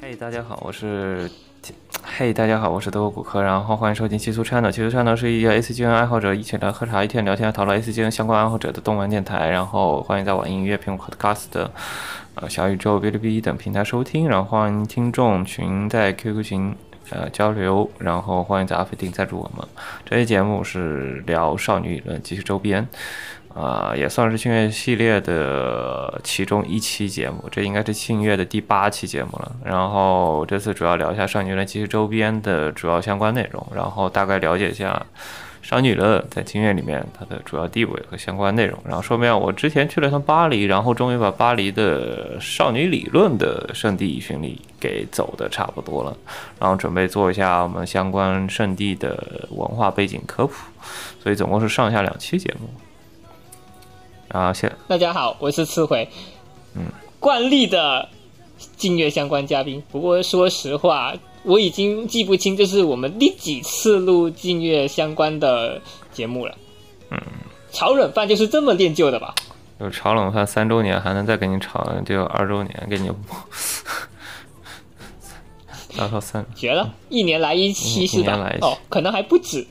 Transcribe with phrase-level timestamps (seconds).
[0.00, 1.30] 嘿，大家好，我是
[2.24, 4.70] 嘿，大家好，我是德国骨科，然后欢迎收听七速 channel。
[4.70, 9.50] 七速 channel 是一个 ACGN 爱好者一起来喝茶、一天聊天、讨论 ACGN 相关爱好者的动漫电台。
[9.50, 11.68] 然后欢迎在网易音乐、苹果 Podcast、
[12.36, 14.28] 呃小宇宙、哔哩哔哩等平台收听。
[14.28, 16.72] 然后欢迎听众群在 QQ 群
[17.10, 17.90] 呃交流。
[17.98, 19.66] 然后欢迎在阿飞定赞助我们。
[20.04, 22.86] 这期节目是聊少女理论及其周边。
[23.54, 29.52] 啊，也算是庆月系列的其中一期节目，这应该是庆月的第八期节目了。
[29.64, 35.04] 然后这次主要聊一下少女乐其实周边的主要相关内容，然后大概了解一下
[35.60, 38.78] 少女乐在庆月里面它的主要地位和相关内容。
[38.84, 46.16] 然后顺便，我之前去了趟巴黎，然后终于把巴黎的少女理论的圣地巡礼给走的差不多了，
[46.58, 50.54] 然后准备做一下我们相关圣地的文化背景科普，
[51.22, 52.68] 所以总共是上下两期节目。
[54.32, 56.08] 啊，谢大家好，我是次回，
[56.74, 56.86] 嗯，
[57.20, 58.08] 惯例的
[58.78, 59.82] 静月相关嘉宾。
[59.92, 65.78] 不过说实话，我已经记不清这是我们第几次录静月相关的
[66.14, 66.56] 节目了。
[67.10, 67.20] 嗯，
[67.72, 69.34] 炒冷饭就是这么练就的吧？
[69.80, 73.10] 有炒冷饭三周年，还能再给你炒，就二周年给你，
[75.94, 78.38] 达到三绝了，一年来一期是吧？
[78.38, 78.50] 吧？
[78.62, 79.66] 哦，可能还不止。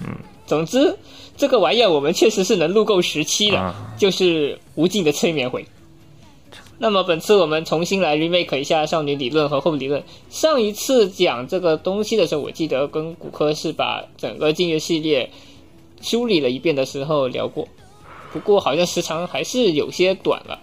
[0.00, 0.14] 嗯，
[0.46, 0.96] 总之。
[1.38, 5.64] 这个玩意儿我们确实是能录够十期的，就是无尽的催眠回。
[6.80, 10.02] 那么本次我们重新来 remake 一下少女理论和后理论。
[10.30, 15.30] 上一次讲这个东西的时候，我记得跟骨科是把整个静月系列
[16.00, 17.66] 梳理了一遍的时候聊过，
[18.32, 20.58] 不过好像时长还是有些短了。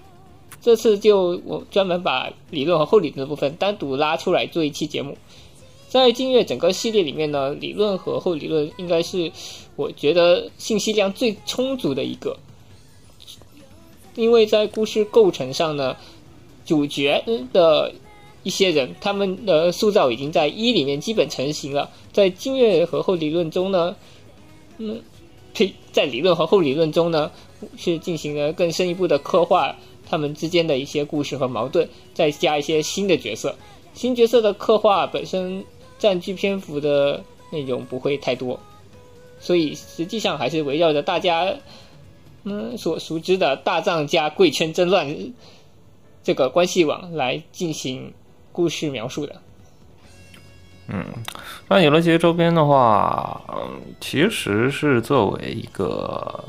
[0.62, 5.18] 这次就我专门把理论和后理论的部分单独拉出来做一期节目。
[5.96, 9.32] 在静月整个系列里面呢，理论和后理论应该是。
[9.78, 12.38] 我觉得信息量最充足的一个，
[14.16, 15.98] 因为在故事构成上呢，
[16.66, 17.94] 主角的
[18.44, 23.98] 一些人他们的塑造已经在一里面基本成型了，在经月和后理论中呢，
[24.78, 25.02] 嗯，
[25.54, 27.30] 呸，在理论和后理论中呢，
[27.76, 29.76] 是进行了更深一步的刻画
[30.10, 33.54] 他们之间的一些故事和矛盾，再加一些新的角色，
[33.94, 35.66] 新角色的刻画本身
[35.98, 38.60] 占据篇幅的内容不会太多。
[39.40, 41.54] 所以实际上还是围绕着大家
[42.46, 45.08] 嗯所熟知的大藏家贵圈争乱
[46.24, 48.14] 这个关系网来进行
[48.52, 49.36] 故事描述的。
[50.88, 51.06] 嗯，
[51.68, 56.44] 那有了这些周边的话，嗯，其实是作为一个，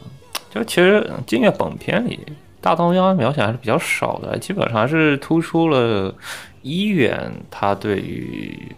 [0.55, 2.21] 就其实金月本片里
[2.61, 6.15] 大东央描写还是比较少的，基本上还是突出了
[6.62, 8.73] 医院他对于。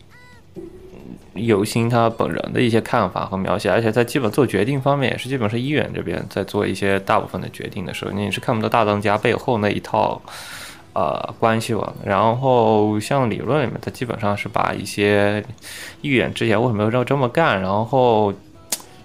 [1.47, 10.21] 有心他本人的一些看法和描写，而且在基本做决定方面也是基本是医院这边在做一些大部分的决定的时候，你是看不到大当家背后那一套
[10.93, 11.94] 呃关系网。
[12.04, 15.44] 然后像理论里面，他基本上是把一些
[16.00, 18.32] 一远之前为什么要这么干，然后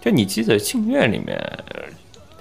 [0.02, 1.40] 就你记得庆月里面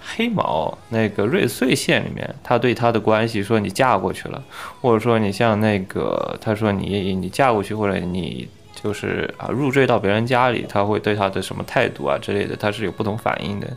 [0.00, 4.42] 黑毛那个瑞穗县里面，他对他的关系说你嫁过去了，
[4.80, 8.48] 或者说你像那个他说你你嫁过去或者你。
[8.82, 13.68] 就是啊，入赘到别人家里，他会对他的什么态度啊之类的，他是有不同反应的。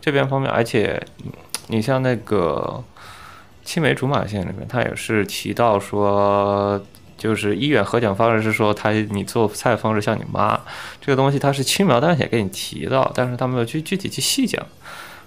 [0.00, 1.00] 这边方面，而且
[1.68, 2.82] 你像那个
[3.64, 6.82] 青梅竹马线里面，他也是提到说，
[7.16, 10.60] 就是医院核讲方式是说他你做菜方式像你妈，
[11.00, 14.66] 这个东西他是轻描淡写给你提到，但是他没有去具体去细讲。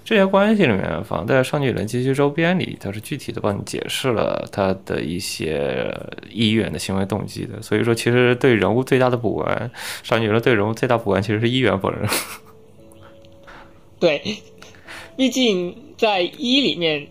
[0.04, 5.96] 这些关系里面，放在上女人及其周边里，它是具体的帮你解释了他的一些
[6.30, 7.62] 意愿的行为动机的。
[7.62, 9.72] 所以说，其实对人物最大的补完，
[10.04, 12.10] 少女人对人物最大补完其实是意愿本人。
[14.00, 14.22] 对，
[15.16, 17.08] 毕竟在一里面，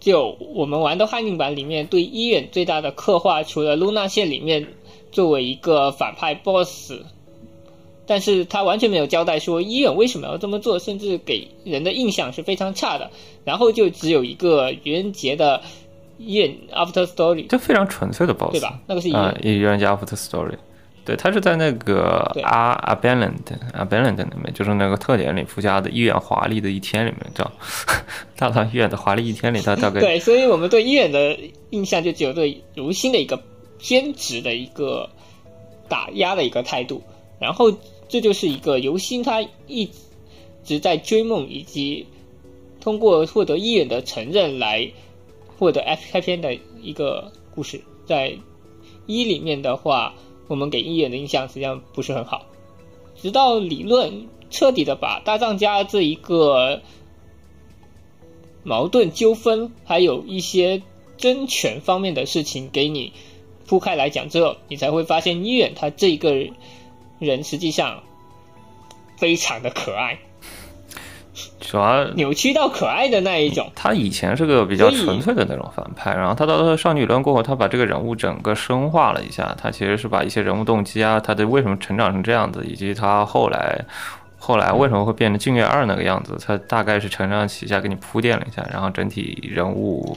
[0.00, 4.66] 就我们玩的汉境版里面，对医院最大的刻画，除了露娜线里面
[5.12, 7.02] 作为一个反派 BOSS。
[8.08, 13.10] 但是他完全没有交代说医院为什么要这么做，甚至给人的印象是非常差的。
[13.44, 15.60] 然后就只有一个愚人节的
[16.16, 18.80] 医院 After Story，就非常纯粹的 boss，对吧？
[18.86, 20.56] 那个是啊，愚人节 After Story，
[21.04, 23.36] 对，他是在那个啊 Abandoned
[23.74, 27.50] Abandoned 里面，就是那个特点里附加的医院华丽的一天里面，叫
[28.36, 31.38] 大唐医院的华丽一天里，他大概 对，所以我们对医院的
[31.70, 33.38] 印象就只有对如新的一个
[33.78, 35.08] 偏执的一个
[35.88, 37.02] 打压的一个态度，
[37.38, 37.70] 然后。
[38.08, 39.90] 这就是一个由心他一
[40.64, 42.06] 直在追梦，以及
[42.80, 44.90] 通过获得医院的承认来
[45.58, 47.82] 获得 F 开篇的一个故事。
[48.06, 48.36] 在
[49.06, 50.14] 一里面的话，
[50.46, 52.46] 我们给一人的印象实际上不是很好，
[53.20, 56.80] 直到理论彻底的把大藏家这一个
[58.62, 60.82] 矛盾纠纷，还有一些
[61.18, 63.12] 争权方面的事情给你
[63.66, 66.48] 铺开来讲之后，你才会发现医院他这一个
[67.42, 68.02] 实际上
[69.16, 70.18] 非常的可爱。
[71.60, 73.70] 主要扭曲到可爱的那一种。
[73.76, 79.54] 他以前是个比较纯粹的那种反派，然后他到少女论过后，他把这个人物整个深化了一下。
[79.60, 83.84] 他其实是把一些人物动机啊，他的为什么成长成这样子，以及他后来
[84.36, 90.16] 后来为什么会变成镜月二那个样子，他大概是承上启下给你铺垫了一下，然后整体人物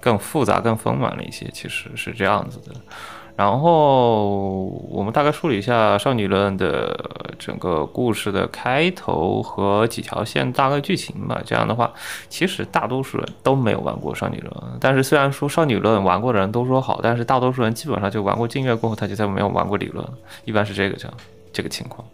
[0.00, 2.74] 更复杂、更丰满了一些，其实是这样子的。
[3.34, 11.42] 然后我们大概梳理一下《少女论》的整个故事的开头和几条线大概剧情吧。
[11.44, 11.92] 这样的话，
[12.28, 20.06] 其实大多数人都没有玩过《少女论》，但是虽然说《少女论》玩过的人都说好，但是大多数人基本上就玩过镜月过后，他就再没有玩过理论，
[20.44, 21.16] 一般是这个这样
[21.52, 22.06] 这个情况。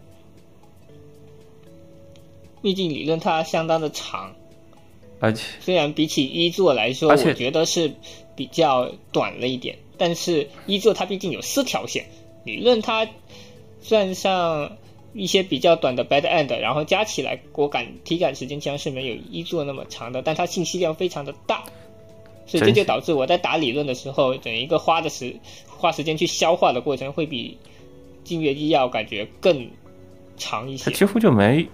[2.61, 4.31] 毕竟理论它相当的长，
[5.19, 7.91] 而且虽然比起一作来说，我觉得是
[8.35, 9.77] 比较短了一点。
[9.99, 12.05] 但是一作它毕竟有四条线，
[12.45, 13.07] 理论它
[13.81, 14.77] 算上
[15.13, 21.63] 一些比较短的 bad end，然后加起来我感体感时间将是没有一作那么长的，但它信息量非常的大，
[22.47, 25.35] 所以这就导致我在打理论的时候，整一个花的时
[25.67, 27.57] 花时间去消化的过程会比
[28.23, 29.69] 镜月一要感觉更
[30.37, 30.85] 长一些。
[30.85, 31.67] 它几乎就没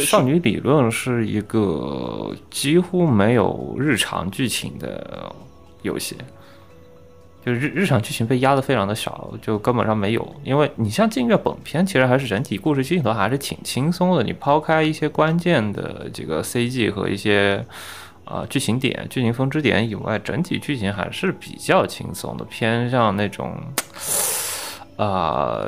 [0.00, 5.32] 少女理论是一个几乎没有日常剧情的
[5.82, 6.16] 游戏。
[7.44, 10.36] 就是日日常剧情被压得非常的少，就根本上没有。
[10.44, 14.22] 因为你像《镜月》本片，其实还是整体故事镜头还是挺轻松的。
[14.22, 17.64] 你抛开一些关键的这个 CG 和一些
[18.24, 23.56] 啊剧情点、剧情分支点以外，整体剧情还是比较轻松的，偏向那种。
[24.98, 25.64] 啊，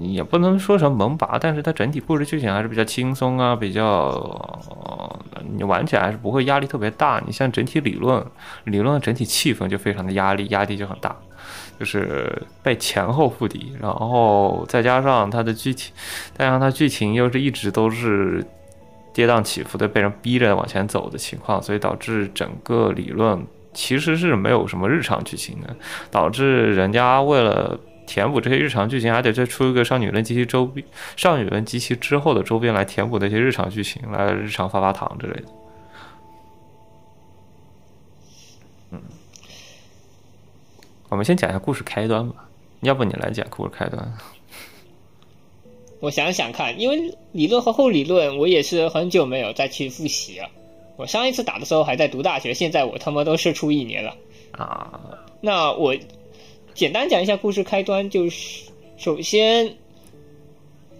[0.00, 5.20] 也不能说成萌拔，但是它整体故事剧情还是比较轻松啊，比较
[5.54, 7.22] 你玩起来还是不会压力特别大。
[7.26, 8.24] 你像整体理论，
[8.64, 11.14] 理论整体气氛就非常的压力，压力就很大，
[11.78, 15.92] 就是被前后复敌，然后再加上它的剧情，
[16.32, 18.42] 再加上它剧情又是一直都是
[19.12, 25.76] 跌宕起伏的，被人逼着往前走的情况，所以导致整个理论其实是没有什么日常剧情的，
[26.10, 27.78] 导致人家为了。
[28.06, 30.86] 填补这些日常剧情，还得再出一个少女论及其周边、
[31.16, 35.48] 少女论及其之后的周边来填补那些日常剧情，来日常发发糖之类的。
[38.92, 39.02] 嗯，
[41.08, 42.48] 我们先讲一下故事开端吧，
[42.80, 44.14] 要不你来讲故事开端？
[46.00, 50.48] 我想想看，因为理论和后理论，我也是很久没有再去复习了。
[50.96, 54.16] 我上一次打的时候还在读大学，现在我他妈都是出一年了
[54.52, 55.00] 啊！
[55.40, 55.94] 那我。
[56.76, 58.64] 简单讲一下故事开端，就是
[58.98, 59.76] 首先，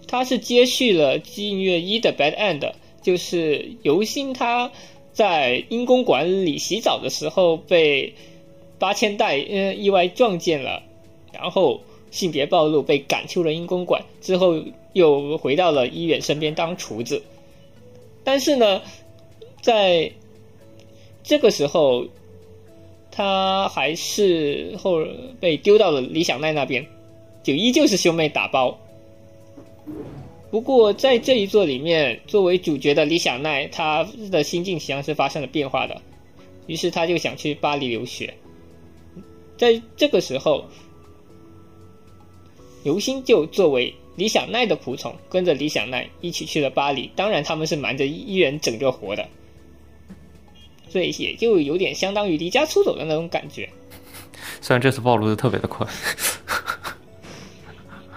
[0.07, 4.71] 它是接续了《镜月一》的 Bad End，就是尤星他
[5.13, 8.11] 在阴公馆里洗澡的时候被
[8.79, 10.81] 八千代嗯意外撞见了，
[11.31, 14.59] 然后性别暴露被赶出了阴公馆，之后
[14.93, 17.21] 又回到了医院身边当厨子，
[18.23, 18.81] 但是呢，
[19.61, 20.11] 在
[21.21, 22.07] 这个时候。
[23.17, 25.03] 他还是后
[25.39, 26.85] 被丢到了李小奈那边，
[27.41, 28.77] 就依旧是兄妹打包。
[30.51, 35.99] 不过在这一座里面，作为主角的李小奈，他的心境实际上是发生了变化的。
[36.67, 38.31] 于是他就想去巴黎留学。
[39.57, 40.63] 在这个时候，
[42.83, 47.09] 刘星就作为李小奈的仆从，跟着李小奈一起去了巴黎。
[47.15, 49.27] 当然，他们是瞒着医院整个活的。
[50.89, 53.69] 所以也就有点相当于离家出走的那种感觉。
[54.61, 55.85] 虽然这次暴露的特别的快，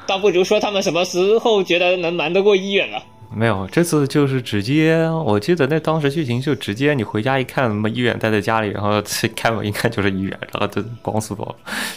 [0.07, 3.03] 倒不如说他们什么时候觉得能瞒得过医院了。
[3.33, 9.01] 没有，这次就是直接，我记得那当时剧情就直接，你回家一看，什么医院待在家里，然后
[9.37, 11.55] 开门一看就是医院，然后就光速跑，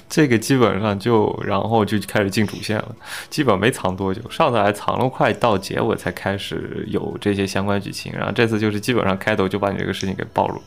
[0.08, 2.96] 这个基本上就然后就开始进主线了，
[3.32, 10.62] 基本没藏多久，上次还藏了快到结尾才开始有这些相关剧情，然后这次就是基本上开头就把你这个事情给暴露。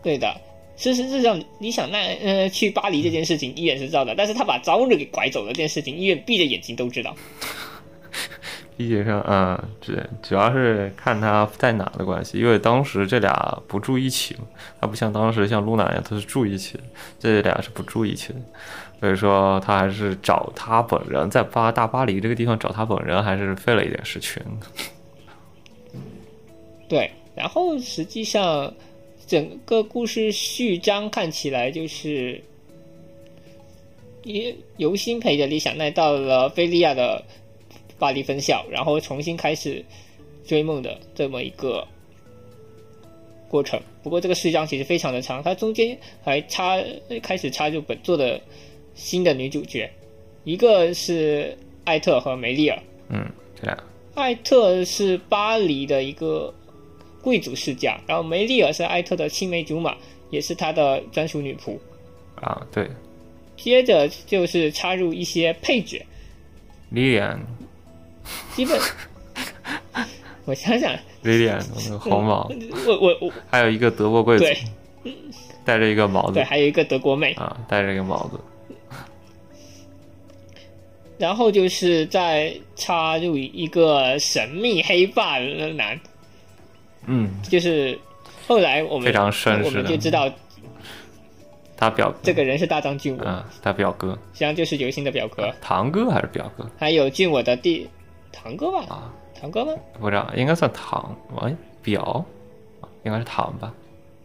[0.00, 0.32] 对的，
[0.76, 7.12] 事实上，你想那呃去巴黎这件事情，医院是知道的，但是他把朝日给拐走了这件事情，医院闭着眼睛都知道。
[8.78, 9.92] 理解上，嗯，主
[10.22, 14.42] 主要是看他在哪的关系，因为当时这俩不住一起嘛，
[14.80, 16.84] 他不像当时像露娜一样，他是住一起的，
[17.18, 18.38] 这俩是不住一起的，
[19.00, 24.40] 所以说他还是找他本人在巴大巴黎这个地方找他本人，还是费了一点事情。
[26.88, 28.72] 对，然后实际上
[29.26, 32.40] 整个故事序章看起来就是
[34.22, 37.22] 由由心陪着李小奈到了菲利亚的
[37.98, 39.84] 巴黎分校，然后重新开始
[40.44, 41.86] 追梦的这么一个
[43.48, 43.80] 过程。
[44.02, 46.78] 不过这个序章其实非常的长，它中间还插
[47.22, 48.40] 开始插入本作的
[48.94, 49.90] 新的女主角，
[50.44, 52.78] 一个是艾特和梅丽尔。
[53.08, 53.26] 嗯，
[53.60, 53.78] 这样。
[54.14, 56.54] 艾特是巴黎的一个。
[57.20, 59.94] 贵族世家，然后梅丽尔是艾特的青梅竹马，
[60.30, 61.76] 也是他的专属女仆。
[62.36, 62.88] 啊，对。
[63.56, 66.00] 接着就是插入一些配角。
[66.90, 67.38] 莉莉安。
[68.56, 68.78] 基本。
[70.44, 70.92] 我想想。
[71.22, 72.50] 莉莉安，那个红毛。
[72.86, 73.32] 我我我。
[73.50, 74.44] 还有一个德国贵族。
[75.64, 76.34] 戴着一个帽子。
[76.34, 77.32] 对，还有一个德国妹。
[77.32, 78.40] 啊，戴着一个帽子。
[81.18, 85.38] 然后就是再插入一个神秘黑发
[85.74, 85.98] 男。
[87.06, 87.98] 嗯，就是
[88.46, 90.30] 后来我们非常绅士我们就知道
[91.76, 96.70] 他表这个人是大张俊我啊，他表哥，实际上就是刘星的表哥，堂哥还是表哥？
[96.78, 97.88] 还有俊我的弟
[98.40, 98.84] 堂哥吧？
[98.88, 99.72] 啊，堂哥吗？
[100.00, 102.24] 不知道，应该算堂，哎，表，
[103.02, 103.74] 应该是堂吧？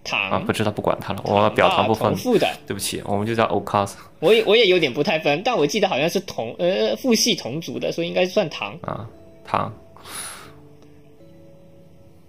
[0.03, 2.15] 堂啊，不知道，不管他了，我表堂不分。
[2.15, 9.09] 父的，对不起，我们就叫 o c a s 我也我也有点不太分，但我记得好像是同呃父系同族的，所以应该算堂啊，
[9.45, 9.73] 堂。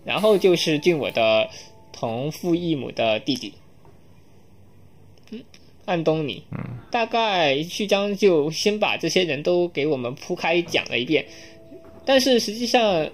[0.05, 1.49] 然后就是俊我的
[1.93, 3.55] 同父异母的弟弟，
[5.31, 5.43] 嗯，
[5.87, 6.59] 安东尼，嗯，
[6.91, 11.25] 大概序章就先把这些人都给我们铺开讲了一遍，
[12.05, 13.09] 但是实际上，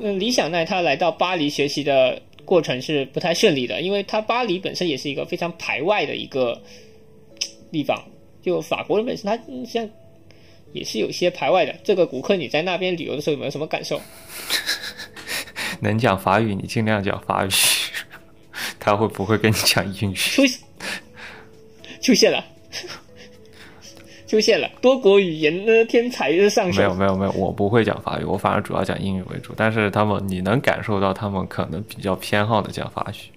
[0.00, 6.60] 嗯，李想奈他来到巴黎学习的过程是不太顺利的，因为他巴黎本身也是一个非常排外的一个
[7.72, 8.00] 地方，
[8.42, 9.88] 就法国人本身他像
[10.72, 11.74] 也是有些排外的。
[11.84, 14.00] 这个古克你在那边旅游的时候有没有什么感受？
[15.80, 17.48] 能讲法语，你尽量讲法语。
[18.78, 20.14] 他会不会跟你讲英语？
[20.14, 20.42] 出
[22.00, 22.44] 出现了，
[24.34, 26.80] 出现了，多国语言的天才的上手。
[26.80, 29.52] 没有没有没有，我不会讲法语，我反而主要讲英语为主。
[29.56, 33.30] 但是他们，你能感受到他们可能比较偏好的讲法语。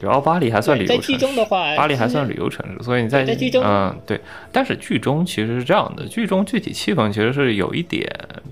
[0.00, 1.44] 主要巴黎还算旅游城市，
[1.76, 4.20] 巴黎还算旅游城市，所以你在剧中，嗯，对。
[4.50, 8.04] 但是剧中其实是这样的，剧中具体气氛其实是有一点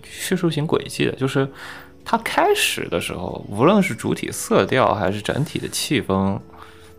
[0.04, 1.48] 叙述型轨迹的，就是
[2.04, 6.38] 它开始的时候，无论是主体色调还是整体的气氛。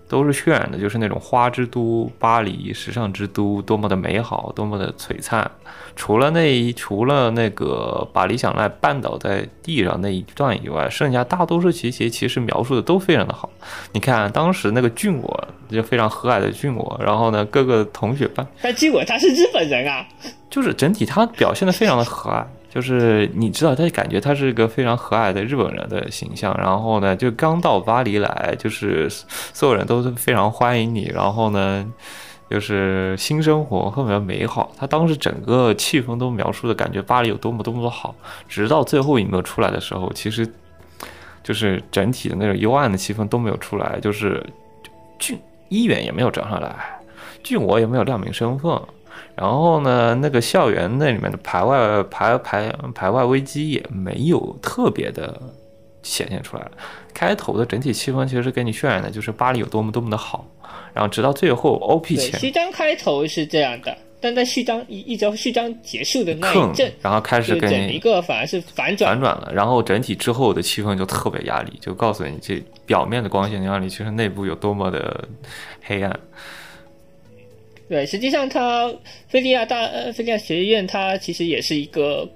[0.09, 5.49] 都是渲染的，就是那种花之都巴黎，时尚之都，多么的美好，多么的璀璨。
[5.95, 13.49] 除了那一，除了那个把理想赖绊倒在地上那一段以外，剩下大多数情节其实描述的都非常的好。
[13.91, 20.05] 你看当时那个俊我，就非常和蔼的俊我，然后呢，各个同学班，但俊我他是日本人啊，
[20.49, 22.43] 就是整体他表现的非常的和蔼。
[22.69, 26.55] 就是你知道，他感觉他是一个非常和蔼的日本人的形象。
[26.57, 31.05] 然后呢，就刚到巴黎来，就是所有人都是非常欢迎你。
[31.13, 31.83] 然后呢，
[32.47, 34.71] 就是新生活特别美好。
[34.77, 38.13] 他当时整个气氛都描述的感觉巴黎有多么多么的好。
[38.47, 40.47] 直到最后一幕出来的时候，其实
[41.43, 43.99] 就是整体的那种幽暗的气氛都没有出来。
[43.99, 44.45] 就是
[45.17, 46.75] 俊一远也没有找上来，
[47.41, 48.79] 俊我也没有亮明身份。
[49.39, 55.41] 然后呢，那个校园那里面的排外排排排外危机也没有特别的
[56.03, 56.67] 显现出来。
[57.13, 60.45] 开头的整体气氛其实给你渲染的就是巴黎有多么多么的好。
[60.93, 69.49] 然后直到最后 OP 前，序章开头是这样的，但在序章一一直到序章结束的那一阵，然后开始给你一个反而是反转反转了。
[69.53, 75.25] 然后整体之后的气氛就特别压力，就告诉你这表面的光鲜亮丽，其实内部有多么的
[75.83, 76.19] 黑暗。
[77.89, 78.93] 对，实际上，它
[79.27, 82.29] 菲利亚大呃菲利亚学院，它其实也是一个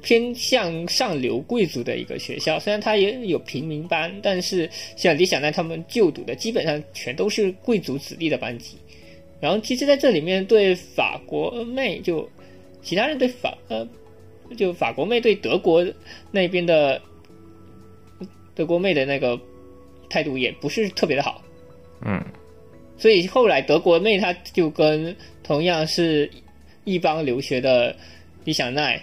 [0.00, 2.58] 偏向上流贵族的一个学校。
[2.58, 4.66] 虽然它也有平民班，但是
[4.96, 8.78] 像李小奈他们就读的，基本上全都是贵族子弟的班级。
[9.40, 12.26] 然后，其实在这里面，对法国妹就
[12.82, 13.86] 其他人对法呃，
[14.56, 15.86] 就法国妹对德国
[16.30, 16.98] 那边的
[18.54, 19.38] 德国妹的那个
[20.08, 21.42] 态度也不是特别的好。
[22.06, 22.24] 嗯。
[23.00, 26.30] 所以后来德国妹她就跟同样是
[26.84, 27.96] 一帮留学的
[28.44, 29.02] 李小奈，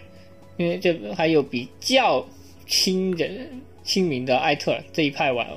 [0.58, 2.24] 因为这还有比较
[2.68, 3.50] 亲人
[3.84, 5.48] 亲民的艾特这一派玩，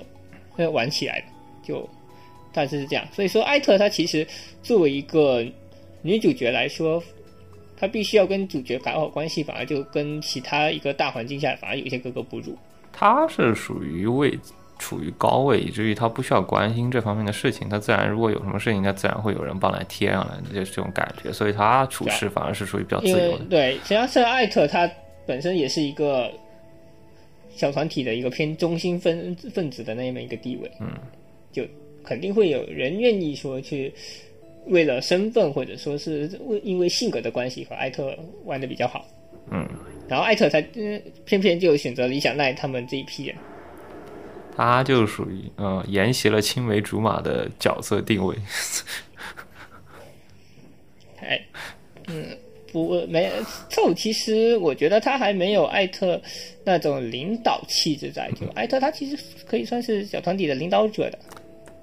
[0.72, 1.22] 玩起来，
[1.62, 1.86] 就
[2.50, 3.06] 大致是这样。
[3.12, 4.26] 所以说艾特她其实
[4.62, 5.46] 作为一个
[6.00, 7.02] 女主角来说，
[7.76, 12.56] 她必须要跟主角搞好关系，反而就跟其他一个大环境下反而有些格格不入。
[12.90, 14.38] 她是属于为。
[14.80, 21.30] 处于高位，以至于他不需要关心这方面的事情，他自然如果有什么事情，他自然会有人帮来贴上来，就是这种感觉。
[21.30, 23.44] 所以他处事反而是属于比较自由的。
[23.50, 24.90] 对，实际上是艾特他
[25.26, 26.30] 本身也是一个
[27.50, 30.88] 小团体的一个偏中心分分子的那么一个地位，嗯，
[31.52, 31.62] 就
[32.02, 33.92] 肯定会有人愿意说去
[34.66, 39.06] 为了身份或者说是为因为性格的关系和艾特玩的比较好，
[39.50, 39.68] 嗯，
[40.08, 43.36] 然后艾特他嗯偏偏就选择李想奈他们这一批人，
[44.60, 48.36] 他就属于嗯沿袭了青梅竹马的角色定位，
[51.20, 51.40] 哎，
[52.08, 52.36] 嗯。
[52.72, 53.28] 不，没
[53.68, 53.92] 凑。
[53.92, 56.22] 其实我觉得他还没有艾特
[56.62, 58.30] 那种领导气质在。
[58.40, 61.18] 就艾特他其实可以算是小团体的领导者的。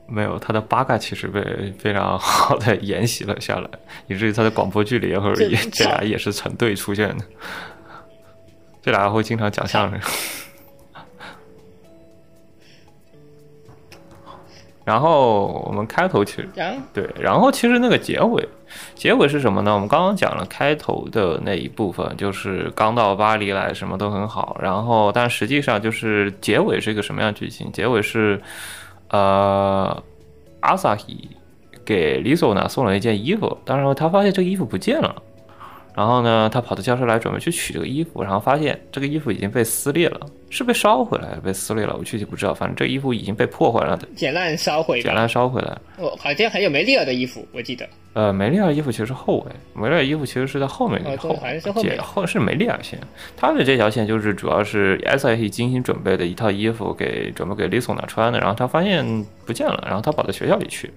[0.07, 1.43] 没有，他的八嘎其实被
[1.77, 3.69] 非常好的沿袭了下来，
[4.07, 7.25] 以至于他的广播剧里或者也这俩也是成对出现的。
[8.81, 9.99] 这俩会经常讲相声。
[14.87, 16.47] 然后我们开头其实
[16.93, 18.47] 对，然后其实那个结尾。
[18.95, 19.73] 结尾是什么呢？
[19.73, 24.57] 我们刚刚讲了开头的那一部分，就是刚到巴黎来，什么都很好。
[24.61, 27.69] 然后，但实际上就是结尾是一个什么样剧情？
[27.73, 28.41] 结尾是，
[29.09, 30.01] 呃，
[30.61, 31.31] 阿萨希
[31.83, 35.21] 给李索呢送了一件衣服，但是他发现这个衣服不见了。
[35.93, 42.53] 然后呢，他跑到教室来准备去取这个衣服，然后发现这个衣服已经被撕裂了，是被烧回来，被撕裂了，我具体不知道。
[42.53, 45.77] 反正这衣服已经被破坏了，剪烂烧毁，剪烂烧回来。
[45.97, 47.87] 哦，好像还有梅丽尔的衣服，我记得。
[48.13, 52.99] 呃，梅丽尔衣服其实是后尾，梅丽尔衣服其实是在后面后，好像是后面后是梅丽尔线，
[53.35, 60.91] 他的这条线就是主要是 S I T 精心准备的一套衣服给准备给李索娜穿的，然后他发现不见了，然后他跑到学校里去。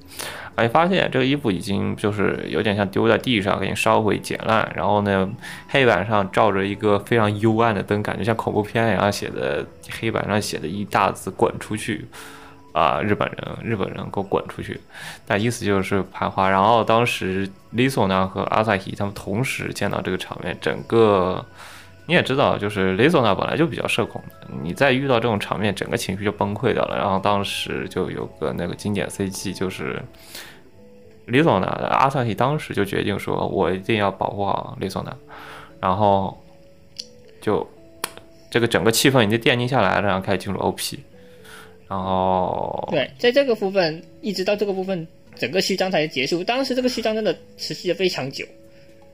[0.55, 4.71] 哎，发现这个衣服已经就是有点像丢在地上，给你烧毁、剪烂。
[4.75, 5.29] 然后呢，
[5.69, 9.40] 黑板上照着一个非常幽暗的灯，感觉像恐怖片一样写的。
[10.01, 12.07] 黑板上写的一大字“滚出去”，
[12.73, 14.81] 啊，日本人，日本人给我滚出去！
[15.27, 16.49] 但意思就是盘花。
[16.49, 21.45] 然后当时 Liso 呢和阿萨希他们同时见到这个场面，整个
[22.07, 24.23] 你也知道，就是 Liso 呢本来就比较社恐，
[24.63, 26.97] 你再遇到这种场面，整个情绪就崩溃掉了。
[26.97, 30.03] 然后当时就有个那个经典 CG，就是。
[31.27, 31.67] 李总呢？
[31.69, 35.17] 阿萨希当时就决定说：“我一定要保护好李总呢。”
[35.79, 36.37] 然后
[37.41, 37.65] 就
[38.51, 40.99] 这个整个气氛已经奠定下来了，然后开始进入 OP。
[41.89, 46.45] 然后对，在这个部分一直到这个部分，整个序章才结束。
[46.45, 48.45] 当时这个序章真的持续了非常久。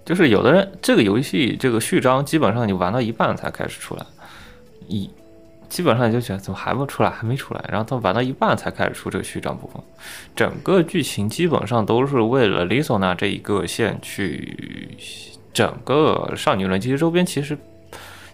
[0.05, 4.05] 就是有的人这个游戏这个序章基本上你玩到一半才开始出来，
[4.89, 5.09] 一。
[5.69, 9.83] 基本上就觉得怎么还不出来，还没出来，然后他玩到一半才开始出这个序章部分。
[10.37, 14.97] 整个剧情基本上都是为了 Lisona 这一个线去，
[15.53, 17.59] 整个少女轮其实周边其实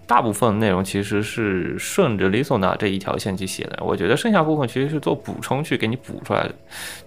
[0.07, 3.79] 大部分内容其实是顺着 Lisona 这一条线去写的。
[3.81, 6.55] 我觉得剩下部分其实是做补充去给你补出来的，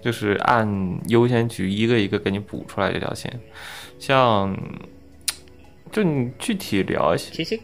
[0.00, 0.68] 就是按
[1.08, 3.32] 优先级一个一个给你补出来这条线。
[3.98, 4.56] 像
[5.90, 7.30] 就你具体聊一下。
[7.32, 7.58] 其实。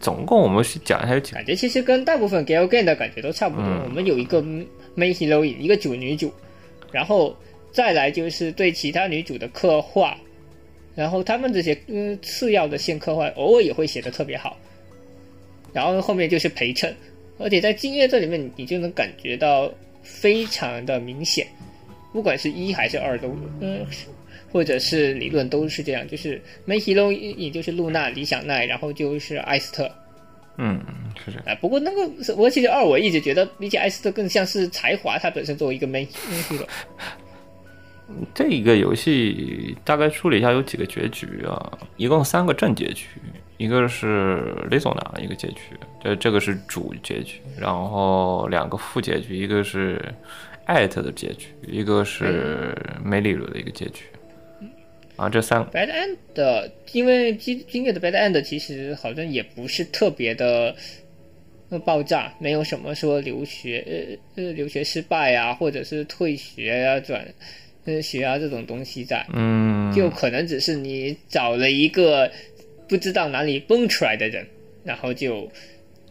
[0.00, 3.64] 总共我们去讲一下，感觉其实跟大部分 Gal Game 的感觉都差不多。
[3.84, 4.68] 我们有一个 Main
[5.16, 6.30] Heroine，一个主女主，
[6.92, 7.34] 然后
[7.72, 10.14] 再来就是对其他女主的刻画，
[10.94, 14.56] 然后他们这些嗯次要的线刻画偶尔也会写的特别好，
[15.72, 16.94] 然后后面就是陪衬，
[17.38, 21.46] 而且在金月这里面你就能感觉到非常的明显，
[22.12, 23.86] 不管是一还是二都嗯。
[24.52, 29.90] 或者是理论都是这样，就是 Main Hero 也就是露娜、理想奈，然后就是艾斯特。
[30.58, 30.80] 嗯，
[31.24, 31.42] 是这样。
[31.44, 36.06] 哎，不过那个我其实二我一直觉得比起艾斯特更像是才华，他本身作为一个 Main
[36.48, 36.64] Hero。
[38.34, 41.78] 这一个游戏大概梳理一下有几个结局啊？
[41.96, 43.06] 一共三个正结局，
[43.56, 45.60] 一个是 Lisona 一个结局，
[46.02, 50.00] 这这个是主结局，然后两个副结局，一个是
[50.66, 54.04] 艾特的结局，一个是梅里鲁的一个结局。
[55.16, 60.74] 啊，这三个 bad end，因为今今月的 bad end 其实好像也不是特别的
[61.84, 67.24] 爆炸，没有什么说留学呃呃留学失败啊，或者是退学啊转
[67.84, 72.30] 呃血压这种东西在，嗯，就可能只是你找了一个
[72.88, 74.46] 不知道哪里蹦出来的人，
[74.84, 75.50] 然后就。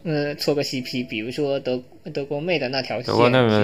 [0.06, 1.82] 嗯，搓个 CP，比如说德
[2.12, 3.14] 德国妹的那条线，其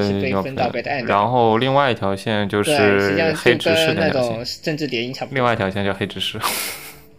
[0.08, 1.04] 实被分到 bad end。
[1.04, 2.74] 然后另外一条线就是
[3.34, 5.34] 黑执事那种政治谍影差不多。
[5.34, 6.40] 另外一条线叫黑执事，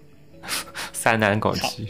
[0.92, 1.88] 三男狗鸡，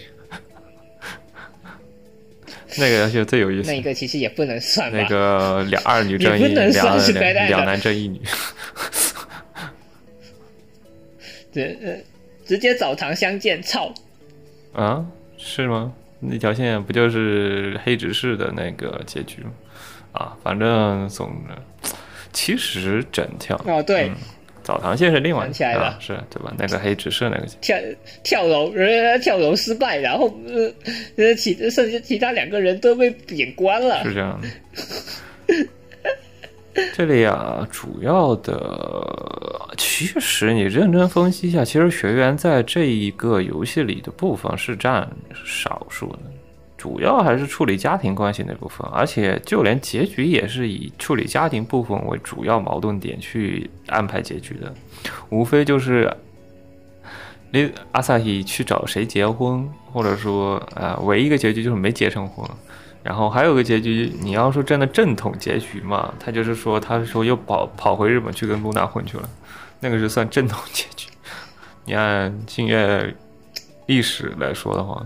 [2.77, 3.71] 那个游戏最有意思。
[3.71, 6.97] 那个其实也不能算那个两二女正义，两
[7.47, 8.21] 两男正一女。
[11.53, 11.97] 这呃，
[12.45, 13.93] 直接澡堂相见，操！
[14.73, 15.05] 啊，
[15.37, 15.91] 是吗？
[16.19, 19.51] 那条线不就是黑执事的那个结局吗？
[20.13, 21.61] 啊，反正总的，
[22.31, 24.11] 其实整条哦对，
[24.63, 26.53] 澡堂线是另外想起来了是对吧？
[26.57, 27.77] 那个黑执事那个跳
[28.23, 30.71] 跳楼，人家跳楼失败，然后呃
[31.17, 34.03] 呃其甚至其他两个人都被贬官了。
[34.03, 34.47] 是这样的。
[36.93, 45.05] 这里啊，主要的其实你认真分析一下，其实学员在这一个游戏里的部分是占
[45.45, 46.19] 少数的，
[46.81, 54.73] 主要还是处理家庭关系那部分，而且就连结局也是以处理家庭部分为主要矛盾点去安排结局的，
[55.29, 56.11] 无非就是
[57.51, 62.49] 你阿萨希去找谁结婚，或者说啊，唯一一个结局就是没结成婚。
[63.03, 69.29] 然后还有个结局，你要说真的正统结局嘛，他就是说，他说又跑跑回日本去跟露娜混去了，
[69.81, 71.11] 那个是算正统结局。
[71.85, 73.15] 你按静月
[73.85, 75.05] 历史来说的话，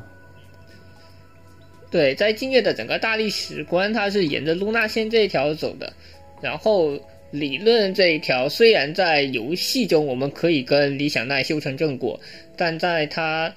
[1.96, 5.94] 对，在静月的整个大历史观，它是沿着露娜线这一条走的。
[6.42, 7.00] 然后
[7.32, 12.20] 理论这一条，虽然在游戏中我们可以跟李想奈修成正果，
[12.58, 13.56] 但在他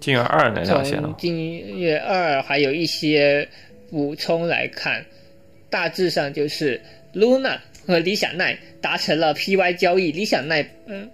[0.00, 3.48] 静月二那条线从静月二还有一些。
[3.90, 5.02] 补充来看，
[5.70, 6.78] 大致上就是
[7.14, 11.08] Luna 和李小奈达成了 PY 交易，李小奈嗯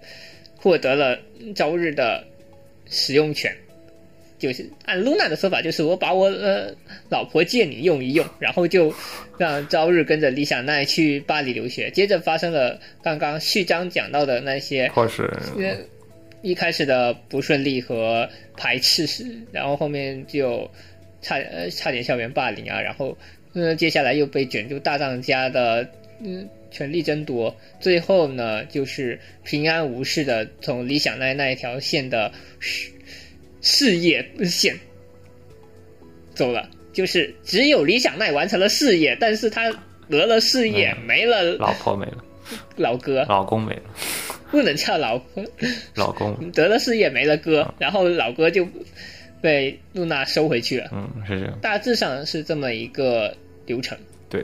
[0.57, 1.17] 获得了
[1.55, 2.21] 朝日的
[2.89, 3.55] 使用权，
[4.37, 6.73] 就是按 Luna 的说法，就是我把我呃
[7.09, 8.93] 老婆借你用一用，然后就
[9.37, 11.89] 让朝日跟着李小奈去巴黎留学。
[11.91, 15.31] 接着发生了刚刚序章讲到的那些，或是
[16.41, 19.07] 一开始的不顺利和排斥，
[19.51, 20.69] 然后后面就。
[21.21, 23.17] 差呃差点校园霸凌啊，然后
[23.53, 32.31] 嗯接下来又被卷入大藏家的嗯权力争夺，最后呢就是平安无事的从李想奈那一条线的
[33.65, 34.77] 事事业线
[36.33, 39.69] 走了，就是只有李小奈完成了事业，但是他
[40.09, 42.23] 得了事业没了，老婆没了，
[42.77, 43.83] 老哥老公没了，
[44.51, 45.43] 不能叫老婆
[45.95, 48.65] 老公得了事业没了哥，然后老哥就。
[49.41, 50.89] 被露娜收回去了。
[50.91, 51.59] 嗯，是这样。
[51.61, 53.35] 大致上是这么一个
[53.67, 53.95] 流程。
[54.27, 54.43] 对。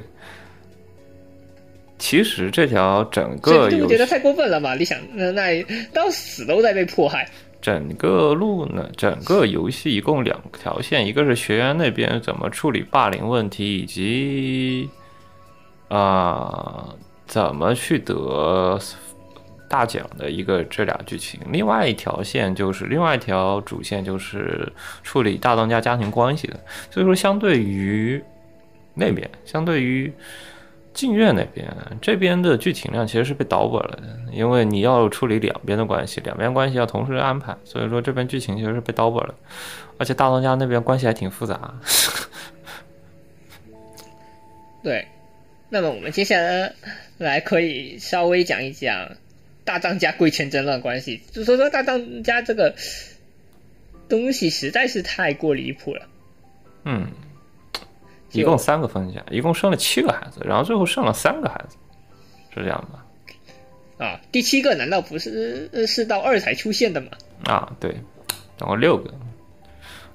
[1.98, 4.76] 其实这条整个这不觉得太过分了吗？
[4.76, 7.28] 李想，那那到死都在被迫害。
[7.62, 14.90] 整个路呢，整个游戏一共两条线，一个是学员那边怎么处理霸凌问题，以及
[15.90, 16.90] 啊
[17.28, 18.80] 怎么去得。
[19.70, 24.70] 大奖的一个这俩剧情，另外一条线就是另外一条主线就是
[25.02, 28.22] 处理大当家家庭关系的，所以说相对于
[28.94, 30.12] 那边，相对于
[30.94, 31.68] 静月那边，
[32.02, 39.36] 这边的剧情量其实是被倒本了的，因为你要处理两边的关系，两边关系要同时安排，所以说这边剧情其实是被倒本了，
[39.98, 41.74] 而且大当家那边关系还挺复杂。
[44.84, 45.08] 对，
[45.70, 46.74] 那么我们接下来
[47.18, 49.12] 来可以稍微讲一讲。
[49.64, 52.74] 大当家贵圈争乱关系，就说说大当家这个
[54.10, 56.08] 东西实在是太过离谱了。
[56.84, 57.12] 嗯，
[58.32, 61.78] 一共三个分家，一共生了七个孩子，然后最后剩了三个孩子，
[62.54, 64.06] 是这样吧？
[64.06, 67.08] 啊，第七个难道不是是到二才出现的吗？
[67.46, 67.96] 啊，对，
[68.58, 69.14] 总共六个，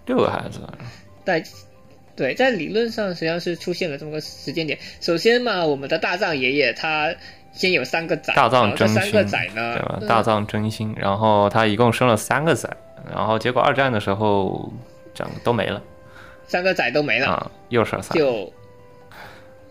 [0.06, 0.60] 六个孩子。
[1.24, 1.42] 在
[2.14, 4.78] 对，在理论上实际上是出现了这么个时间点。
[5.00, 7.14] 首先嘛，我们的大藏爷爷他。
[7.52, 9.24] 先有三个崽，大藏真心，对
[9.54, 9.98] 吧？
[10.06, 12.68] 大藏真心，然后他一共生了三个崽，
[13.10, 14.70] 然后结果二战的时候，
[15.14, 15.82] 整都没了，
[16.46, 18.52] 三个崽都没了，啊，又生三，就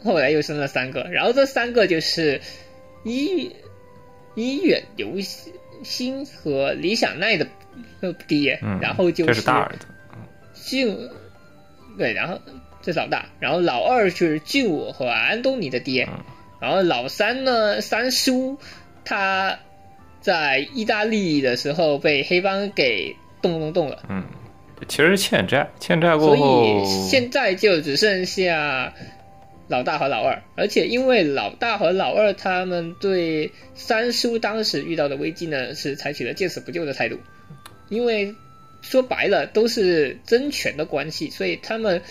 [0.03, 2.41] 后来又生了三个，然后这三个就是
[3.03, 3.51] 医
[4.35, 5.15] 医院刘
[5.83, 7.47] 星和李想奈的
[8.27, 9.87] 爹，然后就是大儿子，
[10.53, 11.09] 俊，
[11.97, 12.39] 对，然后
[12.81, 16.07] 这是老大，然后老二就是俊我和安东尼的爹。
[16.61, 18.57] 然后老三呢，三叔
[19.03, 19.59] 他
[20.21, 24.03] 在意大利的时候被黑帮给动动动了。
[24.09, 24.23] 嗯，
[24.87, 28.93] 其实欠债，欠债过后，所以现在就只剩下
[29.67, 30.41] 老大和老二。
[30.55, 37.19] 而且因为老大和老二他们对三叔当时遇到的危机呢，是采取了见死不救的态度。
[37.89, 38.35] 因为
[38.81, 42.01] 说白了都是争权的关系，所以他们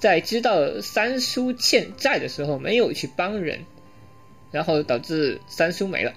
[0.00, 3.60] 在知道三叔欠债的时候，没有去帮人。
[4.52, 6.12] 然后导致三叔没了，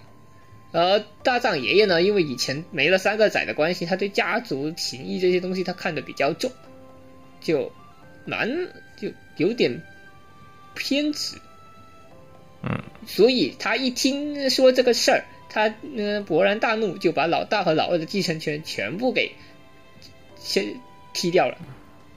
[0.71, 6.51] 而大藏爷爷呢，因为以前没了三个仔的关系，他对家族情谊这些东西他看得比较重，
[7.41, 7.71] 就
[8.25, 9.81] 蛮就有点
[10.75, 11.37] 偏执，
[12.63, 19.31] 嗯，所以他一听说这个事儿，他嗯勃然大怒，就把老大和老二的继承权全部给
[20.37, 20.75] 先
[21.13, 21.57] 踢掉了，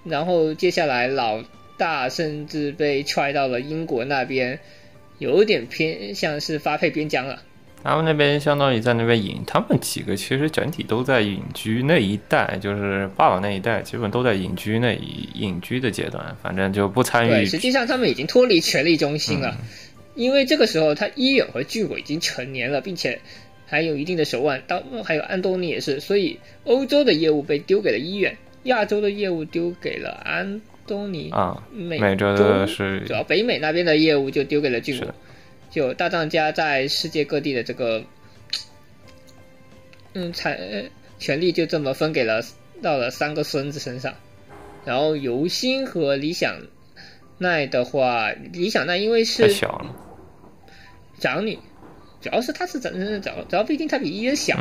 [0.05, 1.45] 然后接下来老
[1.79, 4.61] 大甚至被踹到了英国那边。
[5.19, 7.43] 有点偏向是发配边疆了，
[7.83, 17.31] 他们那边相当于在那边隐，他们几个其实整体都在隐居那一代，就是爸爸那一代，基本都在隐居那一隐居的阶段，反正就不参与。
[17.31, 19.57] 对，实际上他们已经脱离权力中心了，
[20.15, 23.19] 因为这个时候他伊远和巨鬼已经成年了，并且
[23.67, 35.15] 还有一定的手腕，当还有安东尼也是，所以欧洲的业务被丢给了伊远，亚洲的业务丢给了安东尼啊，美洲的是主要北美那边的业务就丢给了俊我。
[35.71, 38.03] 就大藏家在世界各地的这个，
[40.15, 40.59] 嗯，财
[41.21, 42.43] 权力就这么分给了
[42.83, 44.15] 到了三个孙子身上，
[44.85, 46.57] 然后游心和理想
[47.39, 49.55] 奈的话，理想奈因为是
[51.21, 51.57] 长女，
[52.21, 54.59] 主要是她是长长，主要毕竟她比伊人小，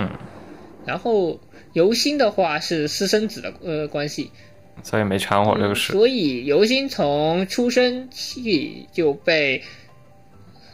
[0.86, 1.40] 然后
[1.74, 4.30] 游心的话是私生子的呃关系，
[4.84, 9.64] 所以没掺和这个事，所以游心从出生起就被。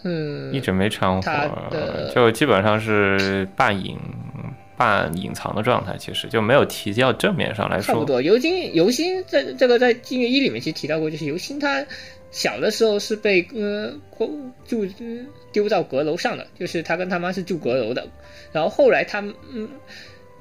[0.08, 3.98] 嗯，一直没掺和，就基本上是半隐
[4.78, 7.96] 半隐藏的状态，其实就没有提到正面上来说。
[7.96, 11.84] 差不多，尤金游心在这个在《金月一》里面其实提到过，就是尤金他
[12.30, 13.92] 小的时候是被呃
[14.68, 14.86] 住
[15.52, 18.08] 丢到阁楼上的，就是他跟他妈是住阁楼的，
[18.52, 19.68] 然后后来他嗯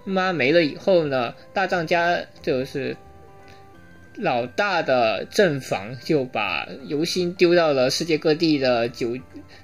[0.04, 2.94] 妈没了以后呢，大藏家就是。
[4.16, 9.18] 老大的正房就把游心丢到了世界各地的酒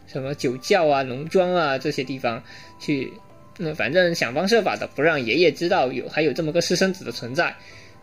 [0.07, 2.43] 什么酒窖啊、农庄啊这些地方
[2.81, 3.13] 去，
[3.59, 7.55] 那反正想方设法的不让爷爷知道有还有这么个私生子的存在，